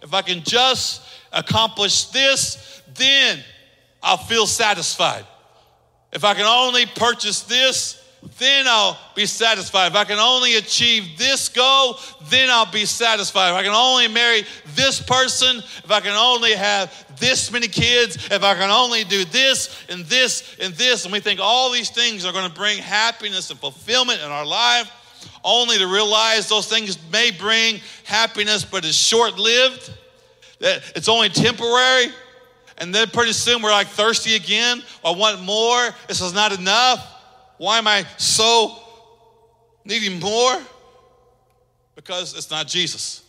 If 0.00 0.14
I 0.14 0.22
can 0.22 0.44
just 0.44 1.02
accomplish 1.32 2.06
this, 2.06 2.82
then 2.94 3.38
I'll 4.02 4.16
feel 4.16 4.46
satisfied. 4.46 5.26
If 6.12 6.24
I 6.24 6.34
can 6.34 6.46
only 6.46 6.86
purchase 6.86 7.42
this, 7.42 8.02
then 8.38 8.66
I'll 8.66 8.98
be 9.14 9.26
satisfied. 9.26 9.88
If 9.88 9.96
I 9.96 10.04
can 10.04 10.18
only 10.18 10.56
achieve 10.56 11.16
this 11.18 11.48
goal, 11.48 11.98
then 12.28 12.50
I'll 12.50 12.70
be 12.70 12.84
satisfied. 12.84 13.50
If 13.50 13.56
I 13.56 13.62
can 13.62 13.72
only 13.72 14.08
marry 14.08 14.44
this 14.74 15.00
person, 15.00 15.58
if 15.58 15.90
I 15.90 16.00
can 16.00 16.16
only 16.16 16.52
have 16.52 16.92
this 17.20 17.52
many 17.52 17.68
kids, 17.68 18.16
if 18.30 18.42
I 18.42 18.54
can 18.54 18.70
only 18.70 19.04
do 19.04 19.24
this 19.24 19.84
and 19.88 20.04
this 20.06 20.56
and 20.60 20.74
this, 20.74 21.04
and 21.04 21.12
we 21.12 21.20
think 21.20 21.40
all 21.40 21.70
these 21.70 21.90
things 21.90 22.24
are 22.24 22.32
going 22.32 22.48
to 22.48 22.54
bring 22.54 22.78
happiness 22.78 23.50
and 23.50 23.58
fulfillment 23.58 24.20
in 24.20 24.28
our 24.28 24.46
life, 24.46 24.90
only 25.44 25.78
to 25.78 25.86
realize 25.86 26.48
those 26.48 26.66
things 26.66 26.98
may 27.12 27.30
bring 27.30 27.80
happiness, 28.04 28.64
but 28.64 28.84
it's 28.84 28.96
short 28.96 29.38
lived, 29.38 29.92
it's 30.60 31.08
only 31.08 31.28
temporary. 31.28 32.12
And 32.78 32.94
then 32.94 33.08
pretty 33.08 33.32
soon 33.32 33.62
we're 33.62 33.70
like 33.70 33.88
thirsty 33.88 34.36
again. 34.36 34.82
I 35.04 35.10
want 35.10 35.42
more. 35.42 35.90
This 36.06 36.20
is 36.20 36.32
not 36.32 36.56
enough. 36.56 37.04
Why 37.58 37.78
am 37.78 37.88
I 37.88 38.06
so 38.18 38.76
needing 39.84 40.20
more? 40.20 40.60
Because 41.96 42.36
it's 42.36 42.50
not 42.50 42.68
Jesus. 42.68 43.24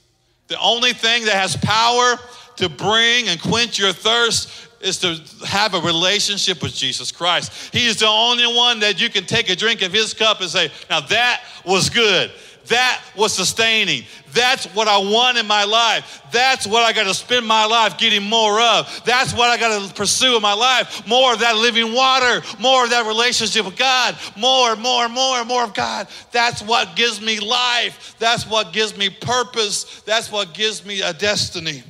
The 0.48 0.60
only 0.60 0.94
thing 0.94 1.26
that 1.26 1.36
has 1.36 1.56
power 1.58 2.18
to 2.58 2.70
bring 2.70 3.28
and 3.28 3.42
quench 3.42 3.80
your 3.80 3.94
thirst 3.94 4.68
is 4.82 4.98
to 5.00 5.22
have 5.46 5.74
a 5.74 5.80
relationship 5.80 6.62
with 6.62 6.74
Jesus 6.74 7.12
Christ. 7.12 7.74
He 7.74 7.88
is 7.88 8.00
the 8.00 8.08
only 8.08 8.48
one 8.48 8.80
that 8.80 9.02
you 9.02 9.10
can 9.10 9.26
take 9.26 9.50
a 9.50 9.56
drink 9.56 9.82
of 9.82 9.92
his 9.92 10.14
cup 10.14 10.42
and 10.42 10.50
say, 10.50 10.72
Now 10.90 11.02
that 11.02 11.42
was 11.66 11.90
good. 11.90 12.32
That 12.70 13.02
was 13.16 13.34
sustaining. 13.34 14.04
That's 14.32 14.66
what 14.76 14.88
I 14.88 14.98
want 14.98 15.38
in 15.38 15.48
my 15.48 15.64
life. 15.64 16.22
That's 16.32 16.68
what 16.68 16.84
I 16.84 16.94
got 16.94 17.06
to 17.06 17.14
spend 17.16 17.46
my 17.46 17.66
life 17.66 17.98
getting 17.98 18.24
more 18.24 18.62
of. 18.62 19.02
That's 19.06 19.34
what 19.34 19.50
I 19.50 19.58
got 19.58 19.88
to 19.88 19.94
pursue 19.94 20.36
in 20.36 20.42
my 20.42 20.54
life. 20.54 21.08
More 21.08 21.34
of 21.34 21.40
that 21.40 21.56
living 21.56 21.94
water, 21.94 22.42
more 22.60 22.84
of 22.84 22.92
that 22.92 23.08
relationship 23.08 23.66
with 23.66 23.76
God, 23.76 24.16
more, 24.38 24.76
more, 24.76 25.06
and 25.06 25.14
more, 25.14 25.38
and 25.38 25.48
more 25.48 25.64
of 25.64 25.74
God. 25.74 26.08
That's 26.32 26.62
what 26.62 26.96
gives 26.96 27.20
me 27.20 27.40
life. 27.40 28.16
That's 28.20 28.46
what 28.46 28.72
gives 28.72 28.96
me 28.96 29.10
purpose. 29.10 30.02
That's 30.02 30.32
what 30.32 30.54
gives 30.54 30.86
me 30.86 31.02
a 31.02 31.12
destiny. 31.12 31.84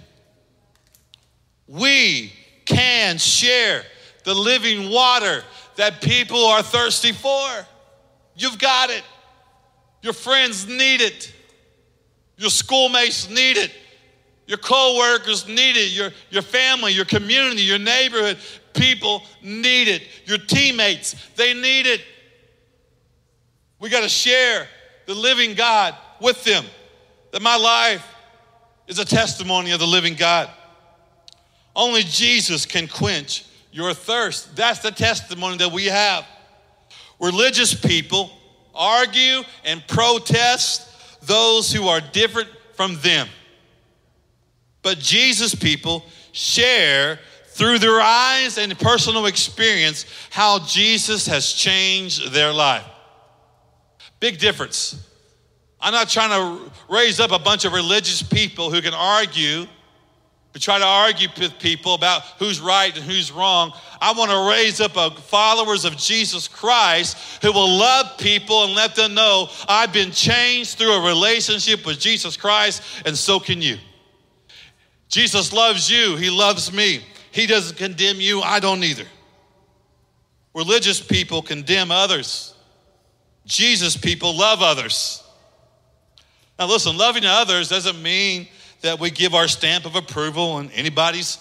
We 1.67 2.31
can 2.65 3.17
share 3.17 3.83
the 4.23 4.33
living 4.33 4.89
water 4.89 5.43
that 5.75 6.01
people 6.01 6.45
are 6.45 6.63
thirsty 6.63 7.11
for. 7.11 7.49
You've 8.35 8.59
got 8.59 8.89
it. 8.89 9.03
Your 10.01 10.13
friends 10.13 10.67
need 10.67 11.01
it. 11.01 11.33
Your 12.37 12.49
schoolmates 12.49 13.29
need 13.29 13.57
it. 13.57 13.71
Your 14.47 14.57
co-workers 14.57 15.47
need 15.47 15.77
it. 15.77 15.91
Your, 15.91 16.11
your 16.29 16.41
family, 16.41 16.93
your 16.93 17.05
community, 17.05 17.61
your 17.61 17.79
neighborhood, 17.79 18.37
people 18.73 19.23
need 19.43 19.87
it. 19.87 20.03
Your 20.25 20.37
teammates, 20.37 21.15
they 21.35 21.53
need 21.53 21.85
it. 21.85 22.01
We 23.79 23.89
got 23.89 24.01
to 24.01 24.09
share 24.09 24.67
the 25.05 25.13
living 25.13 25.53
God 25.53 25.95
with 26.19 26.43
them. 26.43 26.65
That 27.31 27.41
my 27.41 27.57
life 27.57 28.05
is 28.87 28.99
a 28.99 29.05
testimony 29.05 29.71
of 29.71 29.79
the 29.79 29.87
living 29.87 30.15
God. 30.15 30.49
Only 31.75 32.01
Jesus 32.03 32.65
can 32.65 32.87
quench 32.87 33.45
your 33.71 33.93
thirst. 33.93 34.55
That's 34.55 34.79
the 34.79 34.91
testimony 34.91 35.57
that 35.57 35.71
we 35.71 35.85
have. 35.85 36.25
Religious 37.19 37.73
people 37.73 38.31
argue 38.73 39.41
and 39.65 39.85
protest 39.87 40.87
those 41.25 41.71
who 41.71 41.87
are 41.87 42.01
different 42.01 42.49
from 42.73 42.97
them. 43.01 43.27
But 44.81 44.99
Jesus 44.99 45.53
people 45.53 46.05
share 46.31 47.19
through 47.47 47.79
their 47.79 47.99
eyes 47.99 48.57
and 48.57 48.77
personal 48.79 49.25
experience 49.25 50.05
how 50.29 50.59
Jesus 50.59 51.27
has 51.27 51.51
changed 51.51 52.31
their 52.31 52.53
life. 52.53 52.85
Big 54.19 54.37
difference. 54.37 55.05
I'm 55.81 55.93
not 55.93 56.09
trying 56.09 56.29
to 56.29 56.71
raise 56.89 57.19
up 57.19 57.31
a 57.31 57.39
bunch 57.39 57.65
of 57.65 57.73
religious 57.73 58.21
people 58.21 58.71
who 58.71 58.81
can 58.81 58.93
argue 58.93 59.65
to 60.53 60.59
try 60.59 60.79
to 60.79 60.85
argue 60.85 61.27
with 61.39 61.59
people 61.59 61.93
about 61.93 62.23
who's 62.39 62.59
right 62.59 62.95
and 62.95 63.05
who's 63.05 63.31
wrong. 63.31 63.71
I 64.01 64.13
want 64.13 64.31
to 64.31 64.49
raise 64.49 64.81
up 64.81 65.19
followers 65.19 65.85
of 65.85 65.95
Jesus 65.95 66.47
Christ 66.47 67.41
who 67.43 67.51
will 67.51 67.69
love 67.69 68.17
people 68.17 68.63
and 68.63 68.73
let 68.73 68.95
them 68.95 69.13
know 69.13 69.49
I've 69.67 69.93
been 69.93 70.11
changed 70.11 70.77
through 70.77 70.93
a 70.93 71.07
relationship 71.07 71.85
with 71.85 71.99
Jesus 71.99 72.35
Christ, 72.35 72.81
and 73.05 73.15
so 73.15 73.39
can 73.39 73.61
you. 73.61 73.77
Jesus 75.07 75.53
loves 75.53 75.89
you, 75.89 76.15
He 76.15 76.29
loves 76.29 76.73
me. 76.73 77.01
He 77.31 77.45
doesn't 77.45 77.77
condemn 77.77 78.19
you, 78.19 78.41
I 78.41 78.59
don't 78.59 78.83
either. 78.83 79.05
Religious 80.55 80.99
people 80.99 81.43
condemn 81.43 81.91
others, 81.91 82.55
Jesus 83.45 83.95
people 83.95 84.35
love 84.35 84.61
others. 84.61 85.23
Now, 86.57 86.65
listen, 86.65 86.97
loving 86.97 87.23
others 87.23 87.69
doesn't 87.69 88.01
mean 88.01 88.49
that 88.81 88.99
we 88.99 89.11
give 89.11 89.33
our 89.33 89.47
stamp 89.47 89.85
of 89.85 89.95
approval 89.95 90.51
on 90.51 90.69
anybody's 90.71 91.37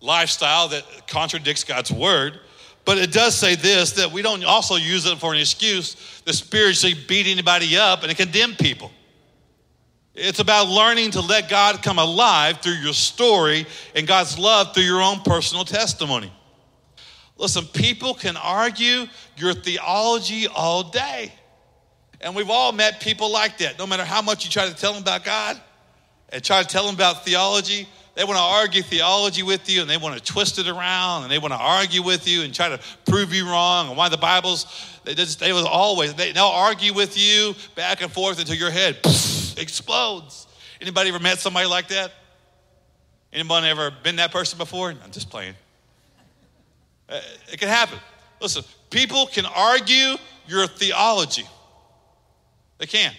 lifestyle 0.00 0.68
that 0.68 0.84
contradicts 1.06 1.64
God's 1.64 1.90
word. 1.90 2.40
But 2.84 2.98
it 2.98 3.12
does 3.12 3.36
say 3.36 3.54
this 3.54 3.92
that 3.92 4.10
we 4.10 4.22
don't 4.22 4.44
also 4.44 4.76
use 4.76 5.06
it 5.06 5.18
for 5.18 5.32
an 5.32 5.40
excuse 5.40 6.22
to 6.26 6.32
spiritually 6.32 6.96
beat 7.06 7.26
anybody 7.26 7.76
up 7.76 8.02
and 8.02 8.16
condemn 8.16 8.54
people. 8.54 8.90
It's 10.14 10.40
about 10.40 10.68
learning 10.68 11.12
to 11.12 11.20
let 11.20 11.48
God 11.48 11.82
come 11.82 11.98
alive 11.98 12.58
through 12.60 12.74
your 12.74 12.92
story 12.92 13.66
and 13.94 14.06
God's 14.06 14.38
love 14.38 14.74
through 14.74 14.82
your 14.82 15.00
own 15.00 15.20
personal 15.20 15.64
testimony. 15.64 16.30
Listen, 17.38 17.64
people 17.64 18.12
can 18.12 18.36
argue 18.36 19.06
your 19.36 19.54
theology 19.54 20.48
all 20.48 20.90
day. 20.90 21.32
And 22.20 22.36
we've 22.36 22.50
all 22.50 22.72
met 22.72 23.00
people 23.00 23.32
like 23.32 23.58
that. 23.58 23.78
No 23.78 23.86
matter 23.86 24.04
how 24.04 24.22
much 24.22 24.44
you 24.44 24.50
try 24.50 24.68
to 24.68 24.74
tell 24.74 24.92
them 24.92 25.02
about 25.02 25.24
God, 25.24 25.60
and 26.32 26.42
try 26.42 26.62
to 26.62 26.68
tell 26.68 26.86
them 26.86 26.94
about 26.94 27.24
theology, 27.24 27.86
they 28.14 28.24
want 28.24 28.36
to 28.36 28.42
argue 28.42 28.82
theology 28.82 29.42
with 29.42 29.70
you 29.70 29.80
and 29.80 29.88
they 29.88 29.96
want 29.96 30.16
to 30.16 30.22
twist 30.22 30.58
it 30.58 30.68
around 30.68 31.22
and 31.22 31.32
they 31.32 31.38
want 31.38 31.52
to 31.52 31.58
argue 31.58 32.02
with 32.02 32.28
you 32.28 32.42
and 32.42 32.54
try 32.54 32.68
to 32.68 32.80
prove 33.06 33.32
you 33.32 33.46
wrong 33.46 33.88
and 33.88 33.96
why 33.96 34.08
the 34.08 34.18
Bible's, 34.18 34.66
they, 35.04 35.14
just, 35.14 35.40
they 35.40 35.52
was 35.52 35.64
always, 35.64 36.12
they, 36.14 36.32
they'll 36.32 36.44
argue 36.44 36.92
with 36.92 37.18
you 37.18 37.54
back 37.74 38.02
and 38.02 38.10
forth 38.10 38.38
until 38.38 38.54
your 38.54 38.70
head 38.70 38.96
explodes. 39.56 40.46
Anybody 40.80 41.10
ever 41.10 41.20
met 41.20 41.38
somebody 41.38 41.66
like 41.66 41.88
that? 41.88 42.12
Anybody 43.32 43.68
ever 43.68 43.90
been 44.02 44.16
that 44.16 44.30
person 44.30 44.58
before? 44.58 44.90
I'm 44.90 45.10
just 45.10 45.30
playing. 45.30 45.54
Uh, 47.08 47.20
it 47.50 47.58
can 47.58 47.68
happen. 47.68 47.98
Listen, 48.40 48.64
people 48.90 49.26
can 49.26 49.46
argue 49.46 50.16
your 50.46 50.66
theology. 50.66 51.44
They 52.76 52.86
can. 52.86 53.12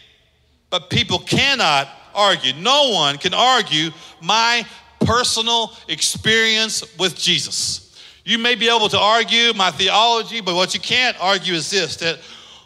But 0.70 0.90
people 0.90 1.20
cannot 1.20 1.88
argue. 2.16 2.54
No 2.54 2.90
one 2.92 3.18
can 3.18 3.34
argue 3.34 3.92
my 4.22 4.66
personal 5.02 5.74
experience 5.88 6.84
with 6.98 7.16
Jesus. 7.16 8.02
You 8.26 8.38
may 8.38 8.56
be 8.56 8.70
able 8.70 8.90
to 8.90 9.00
argue 9.00 9.54
my 9.54 9.72
theology, 9.72 10.40
but 10.40 10.56
what 10.56 10.74
you 10.74 10.80
can't 10.80 11.18
argue 11.20 11.54
is 11.54 11.70
this 11.70 11.98
that 11.98 12.20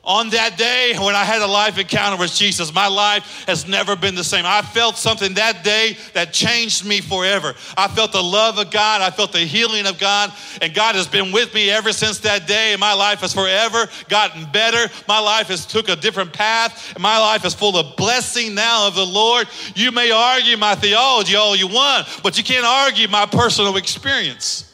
on 0.08 0.30
that 0.30 0.58
day 0.58 0.96
when 0.98 1.16
I 1.16 1.26
had 1.26 1.42
a 1.42 1.48
life 1.48 1.78
encounter 1.78 2.18
with 2.18 2.34
Jesus, 2.34 2.74
my 2.74 2.88
life 2.88 3.44
has 3.46 3.68
never 3.68 3.98
been 3.98 4.16
the 4.16 4.24
same. 4.24 4.46
I 4.46 4.62
felt 4.62 4.96
something 4.96 5.34
that 5.34 5.66
day 5.66 5.98
that 6.14 6.32
changed 6.32 6.86
me 6.86 7.02
forever. 7.02 7.54
I 7.76 7.90
felt 7.90 8.14
the 8.14 8.24
love 8.24 8.58
of 8.58 8.72
God, 8.72 9.02
I 9.02 9.12
felt 9.12 9.34
the 9.34 9.40
healing 9.40 9.86
of 9.86 10.00
God, 10.00 10.32
and 10.62 10.74
God 10.74 10.96
has 10.96 11.08
been 11.08 11.34
with 11.34 11.54
me 11.54 11.70
ever 11.70 11.92
since 11.92 12.20
that 12.20 12.48
day. 12.48 12.72
And 12.72 12.80
my 12.80 12.94
life 12.94 13.20
has 13.20 13.34
forever 13.34 13.90
gotten 14.08 14.50
better. 14.52 14.92
My 15.10 15.20
life 15.20 15.48
has 15.48 15.66
took 15.66 15.90
a 15.90 15.98
different 15.98 16.32
path, 16.32 16.94
and 16.94 17.04
my 17.04 17.20
life 17.20 17.44
is 17.44 17.54
full 17.54 17.76
of 17.76 17.98
blessing 17.98 18.56
now 18.56 18.88
of 18.88 18.96
the 18.96 19.06
Lord. 19.06 19.48
You 19.76 19.92
may 19.92 20.10
argue 20.12 20.56
my 20.56 20.76
theology 20.76 21.36
all 21.36 21.54
you 21.54 21.68
want, 21.68 22.08
but 22.24 22.38
you 22.38 22.46
can't 22.46 22.66
argue 22.66 23.10
my 23.10 23.26
personal 23.26 23.76
experience. 23.76 24.74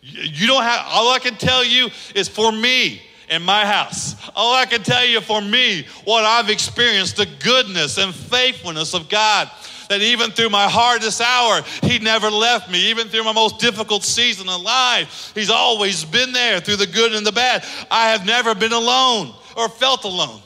You 0.00 0.46
don't 0.46 0.62
have, 0.62 0.86
all 0.88 1.12
I 1.12 1.18
can 1.18 1.34
tell 1.34 1.62
you 1.62 1.90
is 2.14 2.28
for 2.28 2.50
me 2.50 3.02
in 3.28 3.42
my 3.42 3.64
house. 3.64 4.16
All 4.34 4.54
I 4.54 4.66
can 4.66 4.82
tell 4.82 5.04
you 5.04 5.20
for 5.20 5.40
me, 5.40 5.86
what 6.04 6.24
I've 6.24 6.50
experienced, 6.50 7.16
the 7.16 7.28
goodness 7.40 7.98
and 7.98 8.14
faithfulness 8.14 8.94
of 8.94 9.08
God. 9.08 9.50
That 9.90 10.00
even 10.00 10.30
through 10.30 10.48
my 10.48 10.66
hardest 10.66 11.20
hour, 11.20 11.60
He 11.82 11.98
never 11.98 12.30
left 12.30 12.70
me. 12.70 12.88
Even 12.88 13.08
through 13.08 13.24
my 13.24 13.32
most 13.32 13.58
difficult 13.58 14.02
season 14.02 14.48
of 14.48 14.62
life, 14.62 15.32
He's 15.34 15.50
always 15.50 16.04
been 16.04 16.32
there 16.32 16.60
through 16.60 16.76
the 16.76 16.86
good 16.86 17.12
and 17.12 17.26
the 17.26 17.32
bad. 17.32 17.64
I 17.90 18.10
have 18.10 18.24
never 18.24 18.54
been 18.54 18.72
alone 18.72 19.34
or 19.56 19.68
felt 19.68 20.04
alone. 20.04 20.40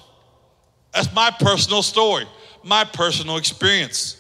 That's 0.92 1.14
my 1.14 1.30
personal 1.30 1.82
story, 1.82 2.26
my 2.64 2.82
personal 2.84 3.36
experience. 3.36 4.17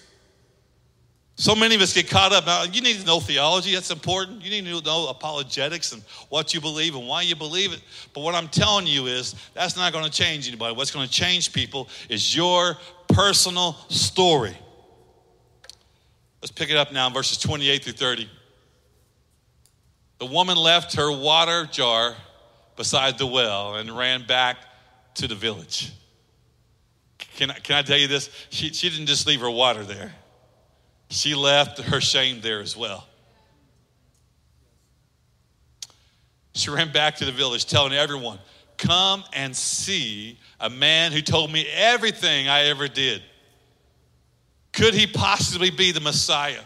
So 1.40 1.54
many 1.54 1.76
of 1.76 1.80
us 1.80 1.92
get 1.92 2.10
caught 2.10 2.32
up. 2.32 2.46
Now, 2.46 2.64
you 2.64 2.80
need 2.80 2.96
to 2.96 3.06
know 3.06 3.20
theology, 3.20 3.72
that's 3.72 3.92
important. 3.92 4.42
You 4.42 4.50
need 4.50 4.64
to 4.66 4.84
know 4.84 5.06
apologetics 5.06 5.92
and 5.92 6.02
what 6.30 6.52
you 6.52 6.60
believe 6.60 6.96
and 6.96 7.06
why 7.06 7.22
you 7.22 7.36
believe 7.36 7.72
it. 7.72 7.80
But 8.12 8.22
what 8.22 8.34
I'm 8.34 8.48
telling 8.48 8.88
you 8.88 9.06
is 9.06 9.36
that's 9.54 9.76
not 9.76 9.92
going 9.92 10.04
to 10.04 10.10
change 10.10 10.48
anybody. 10.48 10.74
What's 10.74 10.90
going 10.90 11.06
to 11.06 11.12
change 11.12 11.52
people 11.52 11.88
is 12.08 12.34
your 12.34 12.76
personal 13.06 13.74
story. 13.88 14.58
Let's 16.42 16.50
pick 16.50 16.70
it 16.70 16.76
up 16.76 16.92
now 16.92 17.06
in 17.06 17.12
verses 17.12 17.38
28 17.38 17.84
through 17.84 17.92
30. 17.92 18.28
The 20.18 20.26
woman 20.26 20.56
left 20.56 20.96
her 20.96 21.16
water 21.16 21.66
jar 21.70 22.16
beside 22.74 23.16
the 23.16 23.26
well 23.26 23.76
and 23.76 23.96
ran 23.96 24.26
back 24.26 24.56
to 25.14 25.28
the 25.28 25.36
village. 25.36 25.92
Can 27.36 27.52
I, 27.52 27.54
can 27.60 27.76
I 27.76 27.82
tell 27.82 27.98
you 27.98 28.08
this? 28.08 28.28
She, 28.50 28.72
she 28.72 28.90
didn't 28.90 29.06
just 29.06 29.24
leave 29.24 29.40
her 29.40 29.50
water 29.50 29.84
there 29.84 30.12
she 31.08 31.34
left 31.34 31.78
her 31.78 32.00
shame 32.00 32.40
there 32.40 32.60
as 32.60 32.76
well. 32.76 33.06
She 36.52 36.70
ran 36.70 36.92
back 36.92 37.16
to 37.16 37.24
the 37.24 37.32
village 37.32 37.66
telling 37.66 37.92
everyone, 37.92 38.38
Come 38.78 39.24
and 39.32 39.56
see 39.56 40.38
a 40.60 40.70
man 40.70 41.10
who 41.12 41.20
told 41.20 41.52
me 41.52 41.66
everything 41.74 42.48
I 42.48 42.64
ever 42.66 42.86
did. 42.86 43.22
Could 44.72 44.94
he 44.94 45.06
possibly 45.06 45.70
be 45.70 45.90
the 45.90 46.00
Messiah? 46.00 46.62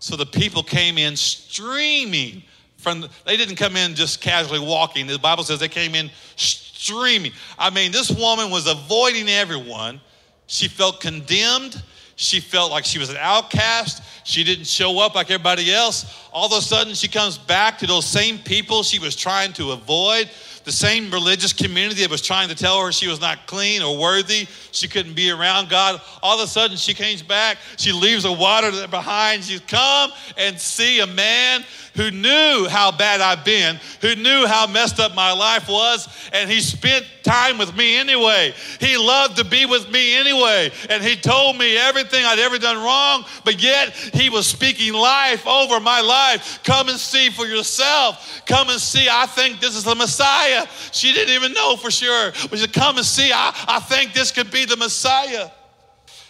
So 0.00 0.16
the 0.16 0.26
people 0.26 0.62
came 0.62 0.98
in 0.98 1.14
streaming 1.14 2.42
from, 2.78 3.02
the, 3.02 3.10
they 3.26 3.36
didn't 3.36 3.56
come 3.56 3.76
in 3.76 3.94
just 3.94 4.20
casually 4.20 4.58
walking. 4.58 5.06
The 5.06 5.18
Bible 5.18 5.44
says 5.44 5.60
they 5.60 5.68
came 5.68 5.94
in 5.94 6.10
streaming. 6.36 7.32
I 7.58 7.70
mean, 7.70 7.92
this 7.92 8.10
woman 8.10 8.50
was 8.50 8.66
avoiding 8.66 9.28
everyone. 9.28 10.00
She 10.46 10.66
felt 10.66 11.00
condemned. 11.00 11.80
She 12.20 12.40
felt 12.40 12.70
like 12.70 12.84
she 12.84 12.98
was 12.98 13.08
an 13.08 13.16
outcast. 13.18 14.02
She 14.24 14.44
didn't 14.44 14.66
show 14.66 14.98
up 15.00 15.14
like 15.14 15.30
everybody 15.30 15.72
else. 15.72 16.04
All 16.34 16.44
of 16.44 16.52
a 16.52 16.60
sudden, 16.60 16.92
she 16.92 17.08
comes 17.08 17.38
back 17.38 17.78
to 17.78 17.86
those 17.86 18.04
same 18.04 18.38
people 18.38 18.82
she 18.82 18.98
was 18.98 19.16
trying 19.16 19.54
to 19.54 19.70
avoid, 19.70 20.28
the 20.64 20.72
same 20.72 21.10
religious 21.10 21.52
community 21.52 22.02
that 22.02 22.10
was 22.10 22.22
trying 22.22 22.48
to 22.48 22.54
tell 22.54 22.84
her 22.84 22.92
she 22.92 23.08
was 23.08 23.20
not 23.20 23.46
clean 23.46 23.82
or 23.82 23.98
worthy. 23.98 24.46
She 24.72 24.88
couldn't 24.88 25.14
be 25.14 25.30
around 25.30 25.68
God. 25.68 26.00
All 26.22 26.38
of 26.38 26.44
a 26.44 26.48
sudden, 26.48 26.76
she 26.76 26.94
comes 26.94 27.22
back. 27.22 27.58
She 27.76 27.92
leaves 27.92 28.24
the 28.24 28.32
water 28.32 28.70
behind. 28.88 29.44
She's 29.44 29.60
come 29.60 30.10
and 30.36 30.58
see 30.58 31.00
a 31.00 31.06
man 31.06 31.64
who 31.94 32.10
knew 32.10 32.66
how 32.68 32.92
bad 32.92 33.20
I've 33.20 33.44
been, 33.44 33.78
who 34.00 34.14
knew 34.14 34.46
how 34.46 34.66
messed 34.66 35.00
up 35.00 35.14
my 35.14 35.32
life 35.32 35.68
was, 35.68 36.08
and 36.32 36.50
he 36.50 36.60
spent 36.60 37.04
time 37.22 37.58
with 37.58 37.76
me 37.76 37.96
anyway. 37.96 38.54
He 38.78 38.96
loved 38.96 39.36
to 39.38 39.44
be 39.44 39.66
with 39.66 39.90
me 39.90 40.16
anyway, 40.16 40.70
and 40.88 41.02
he 41.02 41.16
told 41.16 41.58
me 41.58 41.76
everything 41.76 42.24
I'd 42.24 42.38
ever 42.38 42.58
done 42.58 42.76
wrong, 42.76 43.24
but 43.44 43.62
yet 43.62 43.90
he 43.90 44.30
was 44.30 44.46
speaking 44.46 44.94
life 44.94 45.46
over 45.46 45.80
my 45.80 46.00
life. 46.00 46.60
Come 46.64 46.88
and 46.88 46.98
see 46.98 47.30
for 47.30 47.46
yourself. 47.46 48.42
Come 48.46 48.70
and 48.70 48.80
see. 48.80 49.08
I 49.10 49.26
think 49.26 49.60
this 49.60 49.76
is 49.76 49.84
the 49.84 49.94
Messiah. 49.94 50.49
She 50.92 51.12
didn't 51.12 51.34
even 51.34 51.52
know 51.52 51.76
for 51.76 51.90
sure, 51.90 52.32
but 52.48 52.52
she 52.52 52.58
said, 52.58 52.72
Come 52.72 52.96
and 52.96 53.06
see. 53.06 53.32
I, 53.32 53.54
I 53.68 53.80
think 53.80 54.12
this 54.12 54.32
could 54.32 54.50
be 54.50 54.64
the 54.64 54.76
Messiah. 54.76 55.50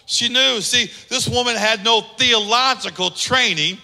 She 0.05 0.29
knew. 0.29 0.61
See, 0.61 0.91
this 1.09 1.27
woman 1.27 1.55
had 1.55 1.83
no 1.83 2.01
theological 2.01 3.11
training 3.11 3.77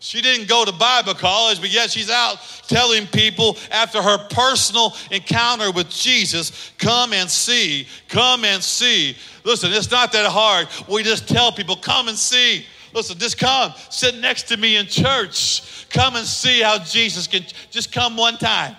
she 0.00 0.20
didn't 0.20 0.48
go 0.48 0.64
to 0.64 0.72
Bible 0.72 1.14
college, 1.14 1.60
but 1.60 1.70
yet 1.70 1.90
she's 1.90 2.10
out 2.10 2.38
telling 2.68 3.06
people 3.08 3.56
after 3.70 4.00
her 4.00 4.28
personal 4.28 4.94
encounter 5.10 5.72
with 5.72 5.90
Jesus, 5.90 6.72
come 6.78 7.12
and 7.12 7.28
see, 7.28 7.88
come 8.08 8.44
and 8.44 8.62
see. 8.62 9.16
Listen, 9.42 9.72
it's 9.72 9.90
not 9.90 10.12
that 10.12 10.30
hard. 10.30 10.68
We 10.88 11.02
just 11.02 11.28
tell 11.28 11.50
people, 11.50 11.74
come 11.74 12.06
and 12.06 12.16
see. 12.16 12.64
Listen, 12.94 13.18
just 13.18 13.38
come, 13.38 13.72
sit 13.90 14.16
next 14.18 14.44
to 14.44 14.56
me 14.56 14.76
in 14.76 14.86
church. 14.86 15.88
Come 15.90 16.14
and 16.14 16.26
see 16.26 16.62
how 16.62 16.78
Jesus 16.78 17.26
can, 17.26 17.42
just 17.70 17.92
come 17.92 18.16
one 18.16 18.38
time. 18.38 18.76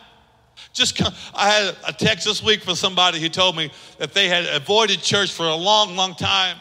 Just 0.80 0.96
come. 0.96 1.14
I 1.36 1.50
had 1.50 1.76
a 1.86 1.92
text 1.92 2.26
this 2.26 2.42
week 2.42 2.64
from 2.64 2.76
somebody 2.76 3.20
who 3.20 3.28
told 3.28 3.58
me 3.58 3.70
that 3.98 4.14
they 4.14 4.30
had 4.30 4.46
avoided 4.46 5.02
church 5.02 5.30
for 5.30 5.46
a 5.46 5.54
long, 5.54 5.98
long 5.98 6.16
time. 6.16 6.56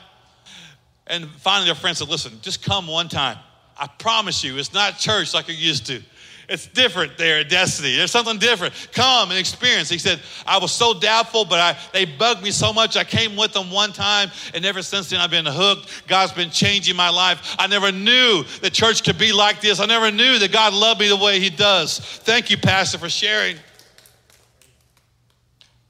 And 1.07 1.29
finally, 1.31 1.67
their 1.67 1.77
friend 1.77 1.97
said, 1.97 2.09
Listen, 2.09 2.33
just 2.43 2.65
come 2.65 2.89
one 2.89 3.09
time. 3.09 3.39
I 3.77 3.87
promise 3.87 4.43
you, 4.43 4.59
it's 4.59 4.75
not 4.75 4.99
church 4.99 5.35
like 5.35 5.47
you're 5.47 5.57
used 5.57 5.87
to. 5.87 6.03
It's 6.49 6.67
different 6.67 7.17
there 7.17 7.39
at 7.39 7.49
Destiny. 7.49 7.95
There's 7.95 8.11
something 8.11 8.39
different. 8.39 8.75
Come 8.91 9.31
and 9.31 9.39
experience. 9.39 9.89
He 9.89 9.99
said, 9.99 10.21
I 10.45 10.59
was 10.59 10.73
so 10.73 10.99
doubtful, 10.99 11.45
but 11.45 11.61
I, 11.61 11.79
they 11.93 12.05
bugged 12.05 12.43
me 12.43 12.51
so 12.51 12.73
much. 12.73 12.97
I 12.97 13.05
came 13.05 13.37
with 13.37 13.53
them 13.53 13.71
one 13.71 13.93
time, 13.93 14.33
and 14.53 14.65
ever 14.65 14.83
since 14.83 15.11
then, 15.11 15.21
I've 15.21 15.31
been 15.31 15.47
hooked. 15.47 16.09
God's 16.09 16.33
been 16.33 16.51
changing 16.51 16.97
my 16.97 17.11
life. 17.11 17.55
I 17.57 17.69
never 17.69 17.93
knew 17.93 18.43
that 18.63 18.73
church 18.73 19.05
could 19.05 19.19
be 19.19 19.31
like 19.31 19.61
this. 19.61 19.79
I 19.79 19.87
never 19.87 20.11
knew 20.11 20.41
that 20.41 20.51
God 20.51 20.75
loved 20.75 20.99
me 20.99 21.09
the 21.09 21.17
way 21.17 21.39
He 21.39 21.51
does. 21.51 22.01
Thank 22.01 22.51
you, 22.51 22.57
Pastor, 22.57 22.99
for 22.99 23.11
sharing. 23.11 23.59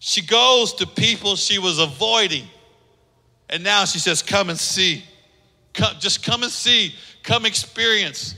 She 0.08 0.22
goes 0.22 0.72
to 0.76 0.86
people 0.86 1.36
she 1.36 1.58
was 1.58 1.78
avoiding, 1.78 2.46
and 3.50 3.62
now 3.62 3.84
she 3.84 3.98
says, 3.98 4.22
Come 4.22 4.48
and 4.48 4.58
see. 4.58 5.04
Come, 5.74 5.96
just 5.98 6.24
come 6.24 6.42
and 6.42 6.50
see. 6.50 6.94
Come 7.22 7.44
experience. 7.44 8.34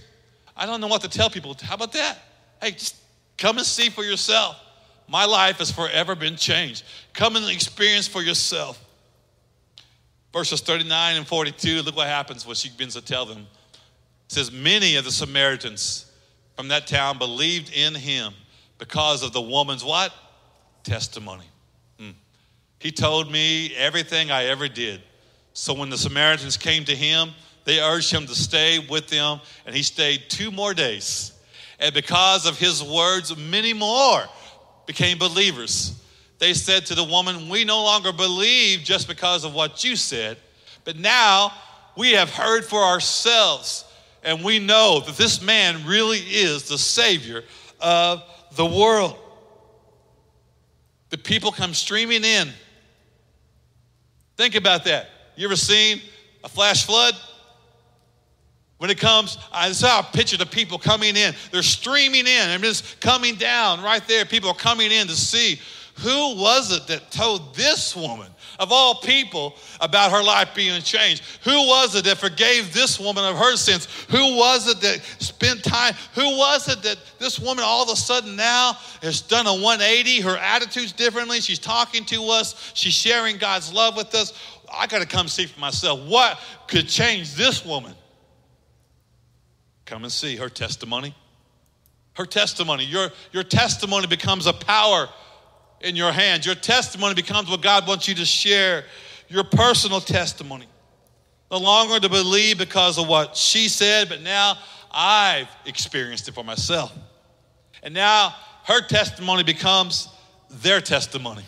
I 0.57 0.67
don't 0.67 0.81
know 0.81 0.89
what 0.89 1.03
to 1.03 1.09
tell 1.09 1.31
people. 1.31 1.57
How 1.63 1.77
about 1.77 1.93
that? 1.93 2.19
Hey, 2.61 2.73
just 2.73 2.97
come 3.39 3.57
and 3.57 3.65
see 3.65 3.89
for 3.89 4.03
yourself. 4.03 4.57
My 5.07 5.27
life 5.27 5.59
has 5.59 5.71
forever 5.71 6.17
been 6.17 6.35
changed. 6.35 6.83
Come 7.13 7.37
and 7.37 7.49
experience 7.49 8.09
for 8.09 8.21
yourself. 8.21 8.85
Verses 10.33 10.61
39 10.63 11.19
and 11.19 11.27
42, 11.27 11.83
look 11.83 11.95
what 11.95 12.09
happens 12.09 12.45
when 12.45 12.57
she 12.57 12.69
begins 12.69 12.95
to 12.95 13.01
tell 13.01 13.27
them. 13.27 13.47
It 14.27 14.33
says, 14.33 14.51
Many 14.51 14.97
of 14.97 15.05
the 15.05 15.13
Samaritans 15.13 16.11
from 16.57 16.67
that 16.67 16.89
town 16.89 17.19
believed 17.19 17.73
in 17.73 17.95
him 17.95 18.33
because 18.79 19.23
of 19.23 19.33
the 19.33 19.41
woman's 19.41 19.85
what? 19.85 20.13
Testimony. 20.83 21.50
He 22.81 22.91
told 22.91 23.31
me 23.31 23.75
everything 23.77 24.31
I 24.31 24.47
ever 24.47 24.67
did. 24.67 25.03
So 25.53 25.75
when 25.75 25.91
the 25.91 25.99
Samaritans 25.99 26.57
came 26.57 26.85
to 26.87 26.97
him, 26.97 27.31
they 27.65 27.79
urged 27.79 28.11
him 28.11 28.27
to 28.27 28.35
stay 28.35 28.79
with 28.79 29.09
them, 29.09 29.41
and 29.67 29.77
he 29.77 29.83
stayed 29.83 30.25
two 30.31 30.51
more 30.51 30.73
days. 30.73 31.33
And 31.79 31.95
because 31.95 32.47
of 32.47 32.59
his 32.59 32.83
words, 32.83 33.37
many 33.37 33.75
more 33.75 34.25
became 34.87 35.19
believers. 35.19 36.03
They 36.39 36.55
said 36.55 36.87
to 36.87 36.95
the 36.95 37.05
woman, 37.05 37.51
We 37.51 37.65
no 37.65 37.85
longer 37.85 38.15
believe 38.15 38.81
just 38.81 39.09
because 39.09 39.45
of 39.45 39.53
what 39.53 39.85
you 39.85 39.95
said, 39.95 40.39
but 40.85 40.97
now 40.97 41.53
we 41.99 42.13
have 42.13 42.31
heard 42.31 42.65
for 42.65 42.83
ourselves, 42.83 43.85
and 44.25 44.43
we 44.43 44.59
know 44.59 45.01
that 45.05 45.19
this 45.19 45.43
man 45.43 45.85
really 45.87 46.19
is 46.19 46.67
the 46.67 46.79
Savior 46.79 47.45
of 47.79 48.23
the 48.57 48.65
world. 48.65 49.19
The 51.11 51.19
people 51.19 51.53
come 51.53 51.75
streaming 51.75 52.25
in. 52.25 52.49
Think 54.41 54.55
about 54.55 54.85
that. 54.85 55.11
You 55.37 55.47
ever 55.47 55.55
seen 55.55 56.01
a 56.43 56.49
flash 56.49 56.87
flood? 56.87 57.15
When 58.79 58.89
it 58.89 58.99
comes, 58.99 59.37
I 59.53 59.71
saw 59.73 60.01
a 60.01 60.03
picture 60.03 60.41
of 60.41 60.51
people 60.51 60.79
coming 60.79 61.15
in. 61.15 61.35
They're 61.53 61.63
streaming 61.63 62.27
in 62.27 62.49
and 62.49 62.63
just 62.63 63.03
coming 63.03 63.35
down 63.35 63.83
right 63.83 64.03
there. 64.09 64.25
People 64.25 64.49
are 64.49 64.55
coming 64.55 64.93
in 64.93 65.09
to 65.09 65.13
see 65.15 65.61
who 65.97 66.37
was 66.41 66.73
it 66.73 66.87
that 66.87 67.11
told 67.11 67.55
this 67.55 67.95
woman, 67.95 68.29
of 68.61 68.71
all 68.71 68.97
people, 68.97 69.57
about 69.81 70.13
her 70.13 70.23
life 70.23 70.55
being 70.55 70.81
changed? 70.83 71.23
Who 71.45 71.67
was 71.67 71.97
it 71.97 72.05
that 72.05 72.19
forgave 72.19 72.75
this 72.75 73.01
woman 73.01 73.25
of 73.25 73.37
her 73.37 73.57
sins? 73.57 73.89
Who 74.11 74.37
was 74.37 74.69
it 74.69 74.81
that 74.83 75.01
spent 75.19 75.65
time? 75.65 75.95
Who 76.15 76.37
was 76.37 76.69
it 76.69 76.83
that 76.83 76.99
this 77.19 77.41
woman 77.41 77.65
all 77.67 77.83
of 77.83 77.89
a 77.89 77.97
sudden 77.97 78.37
now 78.37 78.75
has 79.03 79.23
done 79.23 79.47
a 79.47 79.55
180? 79.55 80.21
Her 80.21 80.37
attitude's 80.37 80.93
differently. 80.93 81.41
She's 81.41 81.59
talking 81.59 82.05
to 82.05 82.23
us. 82.29 82.73
She's 82.75 82.93
sharing 82.93 83.39
God's 83.39 83.73
love 83.73 83.97
with 83.97 84.15
us. 84.15 84.39
I 84.73 84.87
got 84.87 85.01
to 85.01 85.07
come 85.07 85.27
see 85.27 85.47
for 85.47 85.59
myself. 85.59 86.07
What 86.07 86.39
could 86.69 86.87
change 86.87 87.35
this 87.35 87.65
woman? 87.65 87.95
Come 89.87 90.05
and 90.05 90.13
see 90.13 90.37
her 90.37 90.51
testimony. 90.51 91.15
Her 92.13 92.27
testimony. 92.27 92.85
Your, 92.85 93.09
your 93.33 93.43
testimony 93.43 94.07
becomes 94.07 94.47
a 94.47 94.53
power 94.53 95.09
in 95.81 95.97
your 95.97 96.13
hands. 96.13 96.47
Your 96.47 96.55
testimony 96.55 97.15
becomes 97.15 97.51
what 97.51 97.63
God 97.63 97.87
wants 97.87 98.09
you 98.09 98.15
to 98.17 98.25
share. 98.25 98.85
Your 99.29 99.45
personal 99.45 100.01
testimony. 100.01 100.67
No 101.51 101.59
longer 101.59 101.99
to 101.99 102.09
believe 102.09 102.59
because 102.59 102.99
of 102.99 103.09
what 103.09 103.37
she 103.37 103.69
said, 103.69 104.09
but 104.09 104.23
now 104.23 104.57
I've 104.91 105.49
experienced 105.67 106.29
it 106.29 106.35
for 106.35 106.45
myself. 106.45 106.93
And 107.83 107.95
now 107.95 108.35
her 108.65 108.87
testimony 108.87 109.43
becomes 109.43 110.09
their 110.51 110.81
testimony. 110.81 111.45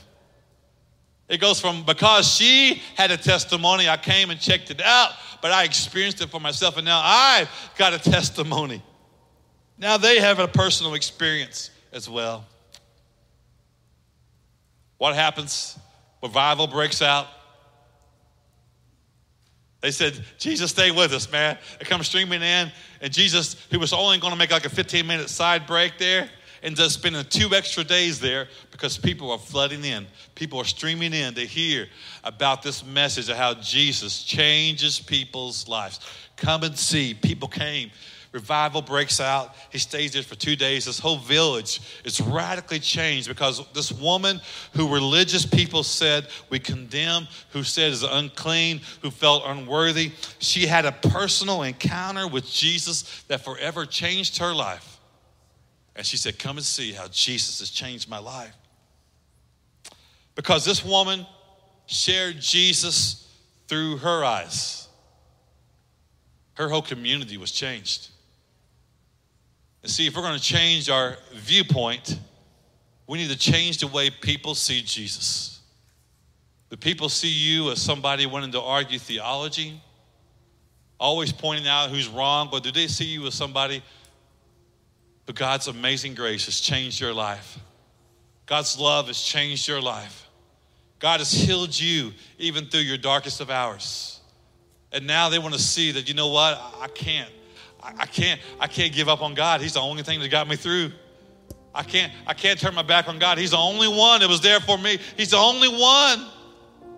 It 1.29 1.40
goes 1.40 1.61
from 1.61 1.85
because 1.85 2.29
she 2.29 2.83
had 2.97 3.11
a 3.11 3.16
testimony, 3.16 3.88
I 3.88 3.97
came 3.97 4.31
and 4.31 4.40
checked 4.40 4.71
it 4.71 4.83
out, 4.83 5.12
but 5.40 5.53
I 5.53 5.64
experienced 5.64 6.21
it 6.21 6.31
for 6.31 6.40
myself, 6.40 6.77
and 6.77 6.85
now 6.85 7.01
I've 7.03 7.49
got 7.79 7.95
a 7.95 7.99
testimony. 7.99 8.83
Now 9.79 9.97
they 9.97 10.21
have 10.21 10.38
a 10.38 10.49
personal 10.49 10.95
experience 10.95 11.71
as 11.92 12.09
well. 12.09 12.45
What 15.03 15.17
happens? 15.17 15.77
Revival 16.23 16.69
breaks 16.69 17.03
out. 17.03 17.27
They 19.81 19.91
said, 19.91 20.25
Jesus, 20.38 20.71
stay 20.71 20.93
with 20.93 21.12
us, 21.12 21.29
man. 21.33 21.59
They 21.81 21.87
come 21.87 22.05
streaming 22.05 22.41
in, 22.41 22.71
and 23.01 23.12
Jesus, 23.12 23.57
who 23.73 23.81
was 23.81 23.93
only 23.93 24.19
going 24.19 24.31
to 24.31 24.38
make 24.38 24.53
like 24.53 24.65
a 24.65 24.71
15 24.71 25.05
minute 25.05 25.29
side 25.29 25.67
break 25.67 25.99
there, 25.99 26.31
ends 26.62 26.79
up 26.79 26.88
spending 26.93 27.25
two 27.25 27.53
extra 27.53 27.83
days 27.83 28.21
there 28.21 28.47
because 28.71 28.97
people 28.97 29.33
are 29.33 29.41
flooding 29.41 29.85
in. 29.85 30.07
People 30.37 30.61
are 30.61 30.65
streaming 30.65 31.12
in 31.12 31.35
to 31.35 31.45
hear 31.45 31.88
about 32.23 32.62
this 32.62 32.87
message 32.87 33.29
of 33.29 33.37
how 33.37 33.55
Jesus 33.55 34.23
changes 34.23 35.01
people's 35.01 35.67
lives. 35.67 35.99
Come 36.37 36.62
and 36.62 36.79
see. 36.79 37.12
People 37.12 37.49
came. 37.49 37.91
Revival 38.33 38.81
breaks 38.81 39.21
out. 39.21 39.55
He 39.71 39.79
stays 39.79 40.14
there 40.14 40.23
for 40.23 40.37
two 40.37 40.57
days. 40.57 40.87
This 40.87 40.99
whole 40.99 41.18
village 41.18 41.83
is 42.03 42.18
radically 42.18 42.81
changed 42.81 43.29
because 43.29 43.62
this 43.75 43.92
woman 43.92 44.40
who 44.75 44.92
religious 44.92 45.45
people 45.45 45.83
said 45.83 46.27
we 46.49 46.59
condemn, 46.59 47.29
who 47.51 47.62
said 47.62 47.92
is 47.92 48.03
unclean, 48.03 48.81
who 49.03 49.11
felt 49.11 49.42
unworthy, 49.45 50.12
she 50.38 50.66
had 50.66 50.87
a 50.87 50.92
personal 50.92 51.62
encounter 51.62 52.27
with 52.27 52.51
Jesus 52.51 53.23
that 53.29 53.45
forever 53.45 53.85
changed 53.85 54.38
her 54.38 54.55
life. 54.55 54.99
And 55.95 56.07
she 56.07 56.16
said, 56.16 56.38
Come 56.38 56.57
and 56.57 56.64
see 56.64 56.92
how 56.92 57.09
Jesus 57.09 57.59
has 57.59 57.68
changed 57.68 58.09
my 58.09 58.18
life. 58.18 58.57
Because 60.35 60.64
this 60.64 60.83
woman 60.83 61.27
shared 61.85 62.40
Jesus 62.40 63.31
through 63.68 63.99
her 63.99 64.25
eyes, 64.25 64.88
her 66.55 66.71
whole 66.71 66.81
community 66.81 67.37
was 67.37 67.53
changed. 67.53 68.09
And 69.83 69.90
see, 69.90 70.07
if 70.07 70.16
we're 70.16 70.23
going 70.23 70.38
to 70.38 70.42
change 70.42 70.88
our 70.88 71.16
viewpoint, 71.35 72.18
we 73.07 73.18
need 73.18 73.31
to 73.31 73.38
change 73.38 73.79
the 73.79 73.88
way 73.88 74.11
people 74.11 74.55
see 74.55 74.81
Jesus. 74.83 75.61
The 76.68 76.77
people 76.77 77.09
see 77.09 77.29
you 77.29 77.71
as 77.71 77.83
somebody 77.83 78.27
wanting 78.27 78.53
to 78.53 78.61
argue 78.61 78.99
theology, 78.99 79.81
always 80.99 81.33
pointing 81.33 81.68
out 81.68 81.90
who's 81.90 82.09
wrong, 82.09 82.49
but 82.51 82.62
do 82.62 82.71
they 82.71 82.87
see 82.87 83.05
you 83.05 83.27
as 83.27 83.35
somebody 83.35 83.83
but 85.27 85.35
God's 85.35 85.68
amazing 85.68 86.14
grace 86.14 86.47
has 86.47 86.61
changed 86.61 87.01
your 87.01 87.14
life. 87.14 87.59
God's 88.47 88.79
love 88.79 89.07
has 89.07 89.21
changed 89.21 89.68
your 89.68 89.81
life. 89.81 90.29
God 90.99 91.21
has 91.21 91.33
healed 91.33 91.79
you 91.79 92.12
even 92.38 92.66
through 92.66 92.81
your 92.81 92.99
darkest 92.99 93.40
of 93.40 93.51
hours. 93.51 94.21
And 94.92 95.07
now 95.07 95.29
they 95.29 95.38
want 95.38 95.55
to 95.55 95.61
see 95.61 95.92
that, 95.92 96.09
you 96.09 96.14
know 96.14 96.29
what? 96.29 96.61
I 96.81 96.88
can't. 96.88 97.31
I 97.83 98.07
can't, 98.07 98.40
I 98.61 98.68
can't 98.68 98.92
give 98.92 99.09
up 99.09 99.23
on 99.23 99.35
God. 99.35 99.61
He's 99.61 99.75
the 99.75 99.81
only 99.81 100.03
thing 100.03 100.21
that 100.21 100.29
got 100.29 100.49
me 100.49 100.57
through. 100.57 100.92
I 101.75 101.83
can't, 101.83 102.12
I 102.27 102.35
can't 102.35 102.59
turn 102.59 102.75
my 102.75 102.83
back 102.83 103.09
on 103.09 103.18
God. 103.18 103.38
He's 103.38 103.53
the 103.53 103.57
only 103.57 103.88
one 103.88 104.21
that 104.21 104.29
was 104.29 104.40
there 104.40 104.61
for 104.61 104.79
me. 104.79 104.99
He's 105.16 105.31
the 105.31 105.38
only 105.38 105.68
one 105.68 106.27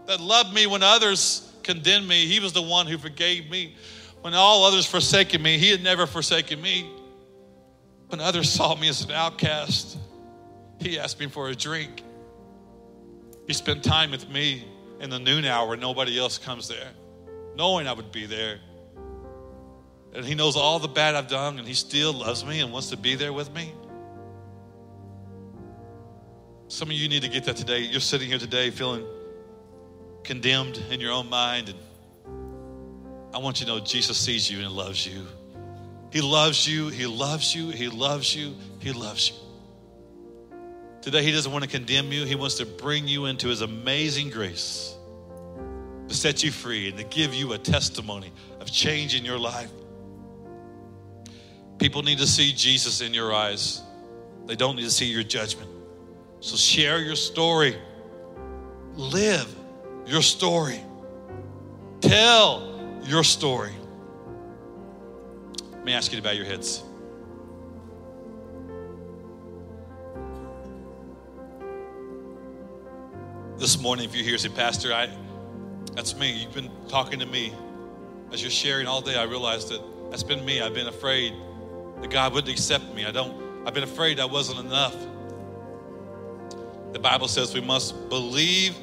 that 0.06 0.20
loved 0.20 0.52
me 0.52 0.66
when 0.66 0.82
others 0.82 1.50
condemned 1.62 2.06
me. 2.06 2.26
He 2.26 2.40
was 2.40 2.52
the 2.52 2.62
one 2.62 2.86
who 2.86 2.98
forgave 2.98 3.48
me. 3.48 3.76
When 4.20 4.34
all 4.34 4.64
others 4.64 4.86
forsaken 4.86 5.42
me, 5.42 5.58
he 5.58 5.70
had 5.70 5.82
never 5.82 6.06
forsaken 6.06 6.60
me. 6.60 6.90
When 8.08 8.20
others 8.20 8.50
saw 8.50 8.74
me 8.74 8.88
as 8.88 9.02
an 9.04 9.12
outcast, 9.12 9.96
he 10.80 10.98
asked 10.98 11.20
me 11.20 11.28
for 11.28 11.48
a 11.48 11.54
drink. 11.54 12.02
He 13.46 13.52
spent 13.52 13.84
time 13.84 14.10
with 14.10 14.28
me 14.28 14.64
in 15.00 15.10
the 15.10 15.18
noon 15.18 15.44
hour 15.44 15.76
nobody 15.76 16.18
else 16.18 16.38
comes 16.38 16.68
there, 16.68 16.90
knowing 17.56 17.86
I 17.86 17.92
would 17.92 18.12
be 18.12 18.26
there. 18.26 18.60
And 20.14 20.24
he 20.24 20.34
knows 20.34 20.56
all 20.56 20.78
the 20.78 20.88
bad 20.88 21.14
I've 21.14 21.28
done, 21.28 21.58
and 21.58 21.66
he 21.66 21.74
still 21.74 22.12
loves 22.12 22.44
me 22.44 22.60
and 22.60 22.72
wants 22.72 22.90
to 22.90 22.96
be 22.96 23.16
there 23.16 23.32
with 23.32 23.52
me. 23.52 23.72
Some 26.68 26.88
of 26.88 26.94
you 26.94 27.08
need 27.08 27.22
to 27.22 27.28
get 27.28 27.44
that 27.44 27.56
today. 27.56 27.80
You're 27.80 28.00
sitting 28.00 28.28
here 28.28 28.38
today 28.38 28.70
feeling 28.70 29.04
condemned 30.22 30.82
in 30.90 31.00
your 31.00 31.12
own 31.12 31.28
mind. 31.28 31.68
And 31.68 31.78
I 33.34 33.38
want 33.38 33.60
you 33.60 33.66
to 33.66 33.72
know 33.72 33.80
Jesus 33.80 34.16
sees 34.16 34.50
you 34.50 34.64
and 34.64 34.70
loves 34.72 35.06
you. 35.06 35.26
He 36.10 36.20
loves 36.20 36.66
you, 36.66 36.88
He 36.88 37.06
loves 37.06 37.54
you, 37.54 37.70
He 37.70 37.88
loves 37.88 38.34
you, 38.34 38.54
He 38.78 38.92
loves 38.92 39.30
you. 39.30 39.36
Today, 41.02 41.22
He 41.22 41.32
doesn't 41.32 41.50
want 41.50 41.64
to 41.64 41.70
condemn 41.70 42.12
you, 42.12 42.24
He 42.24 42.36
wants 42.36 42.54
to 42.56 42.66
bring 42.66 43.08
you 43.08 43.26
into 43.26 43.48
His 43.48 43.60
amazing 43.60 44.30
grace 44.30 44.94
to 46.08 46.14
set 46.14 46.42
you 46.42 46.52
free 46.52 46.88
and 46.88 46.98
to 46.98 47.04
give 47.04 47.34
you 47.34 47.52
a 47.52 47.58
testimony 47.58 48.32
of 48.60 48.70
change 48.70 49.14
in 49.16 49.24
your 49.24 49.38
life. 49.38 49.70
People 51.84 52.02
need 52.02 52.16
to 52.16 52.26
see 52.26 52.50
Jesus 52.50 53.02
in 53.02 53.12
your 53.12 53.34
eyes, 53.34 53.82
they 54.46 54.56
don't 54.56 54.74
need 54.74 54.84
to 54.84 54.90
see 54.90 55.04
your 55.04 55.22
judgment. 55.22 55.68
So, 56.40 56.56
share 56.56 56.98
your 56.98 57.14
story, 57.14 57.76
live 58.94 59.54
your 60.06 60.22
story, 60.22 60.80
tell 62.00 62.80
your 63.02 63.22
story. 63.22 63.74
Let 65.72 65.84
me 65.84 65.92
ask 65.92 66.10
you 66.10 66.16
to 66.16 66.24
bow 66.24 66.30
your 66.30 66.46
heads. 66.46 66.82
This 73.58 73.78
morning, 73.78 74.06
if 74.06 74.16
you're 74.16 74.24
here, 74.24 74.38
say, 74.38 74.48
Pastor, 74.48 74.94
I, 74.94 75.10
that's 75.92 76.16
me. 76.16 76.32
You've 76.32 76.54
been 76.54 76.70
talking 76.88 77.18
to 77.18 77.26
me. 77.26 77.52
As 78.32 78.40
you're 78.40 78.50
sharing 78.50 78.86
all 78.86 79.02
day, 79.02 79.16
I 79.16 79.24
realized 79.24 79.68
that 79.68 79.82
that's 80.10 80.22
been 80.22 80.42
me. 80.46 80.62
I've 80.62 80.72
been 80.72 80.88
afraid 80.88 81.34
that 82.04 82.10
God 82.10 82.34
wouldn't 82.34 82.52
accept 82.52 82.84
me. 82.94 83.06
I 83.06 83.12
don't, 83.12 83.66
I've 83.66 83.72
been 83.72 83.82
afraid 83.82 84.20
I 84.20 84.26
wasn't 84.26 84.60
enough. 84.60 84.94
The 86.92 86.98
Bible 86.98 87.28
says 87.28 87.54
we 87.54 87.62
must 87.62 88.10
believe 88.10 88.76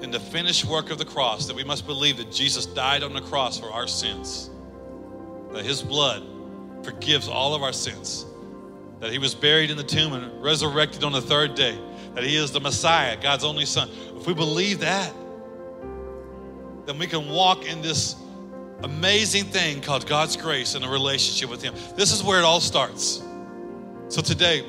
in 0.00 0.12
the 0.12 0.20
finished 0.20 0.64
work 0.64 0.90
of 0.90 0.98
the 0.98 1.04
cross, 1.04 1.48
that 1.48 1.56
we 1.56 1.64
must 1.64 1.86
believe 1.86 2.18
that 2.18 2.30
Jesus 2.30 2.66
died 2.66 3.02
on 3.02 3.14
the 3.14 3.20
cross 3.20 3.58
for 3.58 3.72
our 3.72 3.88
sins 3.88 4.48
that 5.50 5.64
his 5.64 5.82
blood 5.82 6.24
forgives 6.84 7.26
all 7.26 7.52
of 7.52 7.64
our 7.64 7.72
sins, 7.72 8.24
that 9.00 9.10
he 9.10 9.18
was 9.18 9.34
buried 9.34 9.68
in 9.68 9.76
the 9.76 9.82
tomb 9.82 10.12
and 10.12 10.40
resurrected 10.40 11.02
on 11.02 11.10
the 11.10 11.20
third 11.20 11.56
day, 11.56 11.76
that 12.14 12.22
he 12.22 12.36
is 12.36 12.52
the 12.52 12.60
Messiah, 12.60 13.20
God's 13.20 13.42
only 13.42 13.66
Son. 13.66 13.90
If 14.16 14.24
we 14.28 14.34
believe 14.34 14.78
that, 14.78 15.12
then 16.86 16.96
we 16.96 17.08
can 17.08 17.28
walk 17.28 17.64
in 17.66 17.82
this 17.82 18.14
amazing 18.82 19.44
thing 19.44 19.80
called 19.80 20.06
God's 20.06 20.36
grace 20.36 20.74
and 20.74 20.84
a 20.84 20.88
relationship 20.88 21.50
with 21.50 21.62
him. 21.62 21.74
This 21.96 22.12
is 22.12 22.22
where 22.22 22.38
it 22.38 22.44
all 22.44 22.60
starts. 22.60 23.22
So 24.08 24.22
today, 24.22 24.64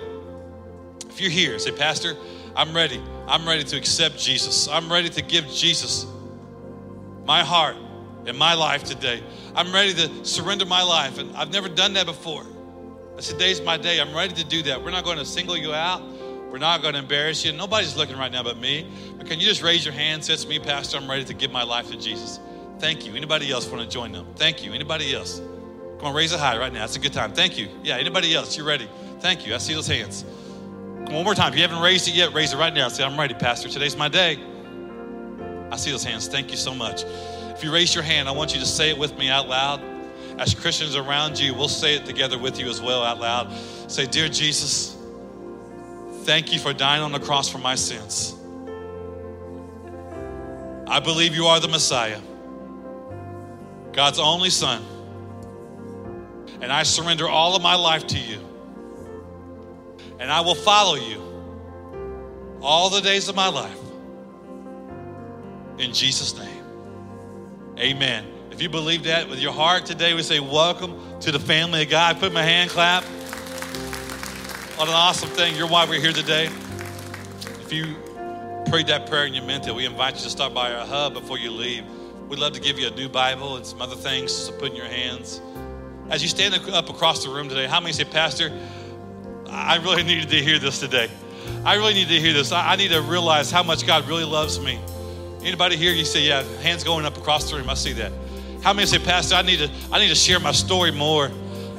if 1.10 1.20
you're 1.20 1.32
here, 1.32 1.58
say, 1.60 1.72
Pastor, 1.72 2.16
I'm 2.56 2.76
ready. 2.76 3.02
I'm 3.28 3.48
ready 3.48 3.64
to 3.64 3.78
accept 3.78 4.18
Jesus. 4.18 4.68
I'm 4.68 4.92
ready 4.92 5.10
to 5.10 5.22
give 5.22 5.48
Jesus 5.48 6.06
my 7.26 7.44
heart 7.44 7.78
and 8.26 8.38
my 8.38 8.54
life 8.54 8.84
today. 8.84 9.24
I'm 9.56 9.74
ready 9.74 9.94
to 9.94 10.26
surrender 10.26 10.66
my 10.66 10.84
life. 10.84 11.18
And 11.18 11.36
I've 11.36 11.52
never 11.52 11.70
done 11.70 11.94
that 11.94 12.06
before. 12.06 12.46
I 13.18 13.22
said, 13.22 13.40
Today's 13.40 13.62
my 13.62 13.78
day. 13.78 14.00
I'm 14.00 14.16
ready 14.16 14.34
to 14.36 14.44
do 14.44 14.62
that. 14.64 14.84
We're 14.84 14.92
not 14.92 15.04
going 15.04 15.18
to 15.18 15.26
single 15.26 15.58
you 15.58 15.74
out. 15.74 16.02
We're 16.52 16.58
not 16.58 16.82
going 16.82 16.94
to 16.94 17.00
embarrass 17.00 17.46
you. 17.46 17.54
Nobody's 17.54 17.96
looking 17.96 18.18
right 18.18 18.32
now 18.32 18.44
but 18.44 18.58
me. 18.58 18.86
But 19.18 19.28
can 19.28 19.40
you 19.40 19.46
just 19.46 19.62
raise 19.62 19.86
your 19.86 19.94
hand? 19.94 20.26
Says 20.26 20.46
me, 20.46 20.60
Pastor, 20.60 20.98
I'm 20.98 21.10
ready 21.10 21.24
to 21.26 21.34
give 21.34 21.52
my 21.52 21.64
life 21.64 21.90
to 21.92 21.98
Jesus. 21.98 22.40
Thank 22.82 23.06
you. 23.06 23.16
Anybody 23.16 23.52
else 23.52 23.68
want 23.68 23.84
to 23.84 23.88
join 23.88 24.12
them? 24.12 24.26
Thank 24.36 24.66
you. 24.66 24.74
Anybody 24.74 25.14
else? 25.14 25.40
Come 26.00 26.08
on, 26.08 26.16
raise 26.16 26.34
it 26.34 26.40
high 26.40 26.58
right 26.58 26.74
now. 26.74 26.84
It's 26.84 26.96
a 26.96 27.00
good 27.00 27.14
time. 27.14 27.32
Thank 27.32 27.56
you. 27.56 27.70
Yeah, 27.84 27.98
anybody 27.98 28.34
else? 28.34 28.58
You're 28.58 28.66
ready. 28.66 28.90
Thank 29.20 29.46
you. 29.46 29.54
I 29.54 29.60
see 29.60 29.76
those 29.76 29.86
hands. 29.86 30.26
Come 31.06 31.14
one 31.14 31.24
more 31.24 31.36
time. 31.36 31.54
If 31.54 31.58
you 31.58 31.62
haven't 31.62 31.84
raised 31.84 32.08
it 32.08 32.16
yet, 32.16 32.34
raise 32.34 32.54
it 32.54 32.58
right 32.58 32.74
now. 32.74 32.88
Say, 32.88 33.04
I'm 33.04 33.20
ready, 33.20 33.36
Pastor. 33.36 33.70
Today's 33.70 33.96
my 33.96 34.10
day. 34.10 34.40
I 35.72 35.76
see 35.76 35.92
those 35.92 36.04
hands. 36.04 36.28
Thank 36.28 36.50
you 36.50 36.58
so 36.58 36.74
much. 36.74 37.04
If 37.54 37.64
you 37.64 37.72
raise 37.72 37.94
your 37.94 38.04
hand, 38.04 38.28
I 38.28 38.32
want 38.32 38.52
you 38.56 38.60
to 38.60 38.66
say 38.66 38.90
it 38.90 38.98
with 38.98 39.16
me 39.16 39.30
out 39.30 39.48
loud. 39.48 39.80
As 40.40 40.56
Christians 40.56 40.96
around 40.96 41.38
you, 41.40 41.54
we'll 41.54 41.68
say 41.68 41.96
it 41.96 42.06
together 42.08 42.40
with 42.40 42.60
you 42.60 42.68
as 42.68 42.82
well 42.82 43.04
out 43.04 43.20
loud. 43.20 43.54
Say, 43.92 44.08
Dear 44.08 44.28
Jesus, 44.28 44.98
thank 46.24 46.52
you 46.52 46.58
for 46.58 46.74
dying 46.74 47.04
on 47.04 47.12
the 47.12 47.20
cross 47.20 47.48
for 47.48 47.60
my 47.60 47.76
sins. 47.76 48.36
I 50.88 51.00
believe 51.00 51.36
you 51.36 51.46
are 51.46 51.60
the 51.60 51.68
Messiah, 51.68 52.20
God's 53.94 54.20
only 54.20 54.50
Son. 54.50 54.84
And 56.62 56.72
I 56.72 56.84
surrender 56.84 57.28
all 57.28 57.56
of 57.56 57.62
my 57.62 57.76
life 57.76 58.08
to 58.08 58.20
you. 58.20 58.40
And 60.20 60.32
I 60.32 60.42
will 60.42 60.56
follow 60.56 60.96
you 60.96 62.60
all 62.62 62.90
the 62.90 63.02
days 63.02 63.28
of 63.28 63.36
my 63.36 63.48
life. 63.48 63.78
In 65.80 65.94
Jesus' 65.94 66.38
name. 66.38 66.64
Amen. 67.80 68.26
If 68.52 68.62
you 68.62 68.70
believe 68.70 69.06
that 69.06 69.28
with 69.28 69.40
your 69.40 69.54
heart 69.54 69.86
today, 69.86 70.14
we 70.14 70.22
say, 70.22 70.40
Welcome 70.40 71.20
to 71.22 71.32
the 71.32 71.40
family 71.40 71.82
of 71.84 71.90
God. 71.90 72.20
Put 72.20 72.32
my 72.32 72.44
hand 72.44 72.70
clap. 72.70 73.04
What 74.78 74.88
an 74.88 74.94
awesome 74.94 75.30
thing. 75.30 75.56
You're 75.56 75.68
why 75.68 75.86
we're 75.86 76.00
here 76.00 76.14
today. 76.14 76.46
If 76.46 77.74
you 77.74 77.96
prayed 78.68 78.88
that 78.88 79.08
prayer 79.10 79.26
and 79.26 79.36
you 79.36 79.42
meant 79.42 79.68
it, 79.68 79.74
we 79.74 79.86
invite 79.86 80.16
you 80.16 80.22
to 80.22 80.30
stop 80.30 80.54
by 80.54 80.72
our 80.72 80.86
hub 80.86 81.14
before 81.14 81.40
you 81.40 81.52
leave. 81.52 81.84
We'd 82.32 82.40
love 82.40 82.54
to 82.54 82.62
give 82.62 82.80
you 82.80 82.88
a 82.88 82.92
new 82.92 83.10
Bible 83.10 83.58
and 83.58 83.66
some 83.66 83.82
other 83.82 83.98
things 83.98 84.48
to 84.48 84.54
put 84.54 84.70
in 84.70 84.78
your 84.78 84.86
hands. 84.86 85.42
As 86.10 86.24
you 86.24 86.30
stand 86.30 86.54
up 86.54 86.90
across 86.90 87.26
the 87.26 87.30
room 87.30 87.50
today, 87.50 87.68
how 87.68 87.82
many 87.82 87.92
say, 87.92 88.06
Pastor, 88.06 88.58
I 89.50 89.76
really 89.84 90.04
needed 90.04 90.30
to 90.30 90.38
hear 90.38 90.58
this 90.58 90.80
today. 90.80 91.10
I 91.66 91.76
really 91.76 91.94
need 91.94 92.08
to 92.08 92.22
hear 92.22 92.32
this. 92.32 92.54
I 92.54 92.78
need 92.78 92.92
to 92.92 93.02
realize 93.02 93.52
how 93.52 93.64
much 93.64 93.86
God 93.86 94.08
really 94.08 94.24
loves 94.24 94.62
me. 94.62 94.80
Anybody 95.44 95.76
here? 95.76 95.92
You 95.92 96.06
say, 96.06 96.22
yeah, 96.22 96.44
hands 96.62 96.86
going 96.86 97.04
up 97.04 97.18
across 97.18 97.52
the 97.52 97.58
room. 97.58 97.70
I 97.70 97.74
see 97.74 97.92
that. 97.94 98.14
How 98.64 98.72
many 98.72 98.88
say, 98.88 99.00
Pastor, 99.00 99.36
I 99.36 99.42
need 99.42 99.60
to, 99.60 99.70
I 99.92 100.00
need 100.00 100.08
to 100.08 100.16
share 100.16 100.40
my 100.40 100.54
story 100.54 100.92
more. 100.92 101.30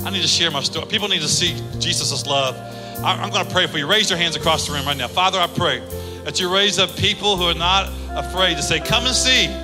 I 0.05 0.11
need 0.11 0.21
to 0.21 0.29
share 0.29 0.51
my 0.51 0.63
story. 0.63 0.85
People 0.85 1.09
need 1.09 1.23
to 1.23 1.29
see 1.29 1.55
Jesus' 1.79 2.27
love. 2.27 2.59
I'm 3.03 3.31
going 3.31 3.47
to 3.47 3.51
pray 3.51 3.67
for 3.69 3.79
you. 3.79 3.87
Raise 3.87 4.11
your 4.11 4.19
hands 4.19 4.37
across 4.37 4.67
the 4.67 4.75
room 4.75 4.85
right 4.85 4.99
now. 4.99 5.09
Father, 5.09 5.39
I 5.39 5.47
pray 5.47 5.81
that 6.25 6.39
you 6.39 6.53
raise 6.53 6.79
up 6.79 6.95
people 6.97 7.39
who 7.39 7.45
are 7.45 7.55
not 7.55 7.91
afraid 8.11 8.59
to 8.59 8.63
say, 8.63 8.81
Come 8.81 9.07
and 9.07 9.17
see. 9.17 9.62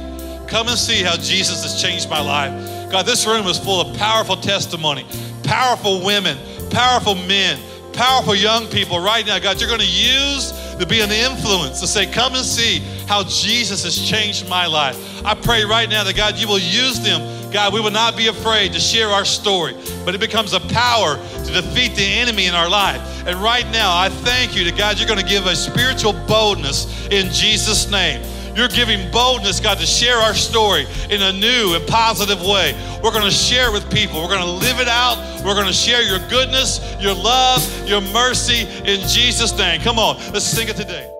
Come 0.49 0.68
and 0.68 0.78
see 0.78 1.03
how 1.03 1.16
Jesus 1.16 1.62
has 1.62 1.80
changed 1.80 2.09
my 2.09 2.20
life. 2.20 2.90
God, 2.90 3.05
this 3.05 3.26
room 3.26 3.46
is 3.46 3.59
full 3.59 3.82
of 3.82 3.96
powerful 3.99 4.36
testimony, 4.36 5.07
powerful 5.44 6.03
women, 6.03 6.38
powerful 6.70 7.14
men, 7.14 7.61
powerful 7.92 8.34
young 8.34 8.66
people 8.68 8.99
right 8.99 9.26
now. 9.26 9.38
God, 9.38 9.61
you're 9.61 9.68
going 9.68 9.80
to 9.80 9.86
use 9.86 10.53
to 10.78 10.86
be 10.86 11.01
an 11.01 11.11
influence 11.11 11.80
to 11.80 11.86
say, 11.86 12.11
Come 12.11 12.34
and 12.34 12.44
see 12.44 12.78
how 13.07 13.24
Jesus 13.24 13.84
has 13.84 13.99
changed 13.99 14.49
my 14.49 14.66
life. 14.66 15.22
I 15.22 15.34
pray 15.34 15.64
right 15.64 15.88
now 15.88 16.03
that 16.05 16.16
God, 16.16 16.36
you 16.36 16.49
will 16.49 16.59
use 16.59 17.01
them. 17.01 17.53
God, 17.53 17.74
we 17.74 17.80
will 17.80 17.90
not 17.90 18.16
be 18.16 18.28
afraid 18.28 18.72
to 18.72 18.80
share 18.80 19.09
our 19.09 19.24
story, 19.24 19.74
but 20.05 20.14
it 20.14 20.20
becomes 20.20 20.55
a 20.55 20.61
power 20.61 21.16
to 21.16 21.53
defeat 21.53 21.94
the 21.94 22.05
enemy 22.05 22.46
in 22.46 22.55
our 22.55 22.68
life. 22.68 23.26
And 23.26 23.36
right 23.38 23.66
now, 23.70 23.94
I 23.94 24.09
thank 24.09 24.57
you 24.57 24.64
that 24.64 24.78
God, 24.78 24.99
you're 24.99 25.09
going 25.09 25.20
to 25.20 25.26
give 25.26 25.46
a 25.46 25.57
spiritual 25.57 26.14
boldness 26.26 27.09
in 27.09 27.32
Jesus' 27.32 27.90
name. 27.90 28.22
You're 28.55 28.68
giving 28.68 29.11
boldness, 29.11 29.61
God, 29.61 29.78
to 29.78 29.86
share 29.86 30.16
our 30.16 30.34
story 30.34 30.86
in 31.11 31.22
a 31.22 31.32
new 31.32 31.74
and 31.74 31.86
positive 31.86 32.40
way. 32.40 32.74
We're 33.03 33.12
going 33.12 33.24
to 33.24 33.30
share 33.30 33.68
it 33.68 33.72
with 33.72 33.90
people. 33.92 34.20
We're 34.22 34.28
going 34.28 34.40
to 34.40 34.66
live 34.66 34.80
it 34.80 34.88
out. 34.88 35.18
We're 35.44 35.55
going 35.55 35.66
to 35.66 35.72
share 35.72 36.03
your 36.03 36.18
goodness, 36.28 36.80
your 37.01 37.14
love, 37.14 37.88
your 37.88 38.01
mercy 38.01 38.62
in 38.84 39.07
Jesus' 39.09 39.57
name. 39.57 39.80
Come 39.80 39.99
on, 39.99 40.16
let's 40.32 40.44
sing 40.44 40.68
it 40.68 40.76
today. 40.76 41.18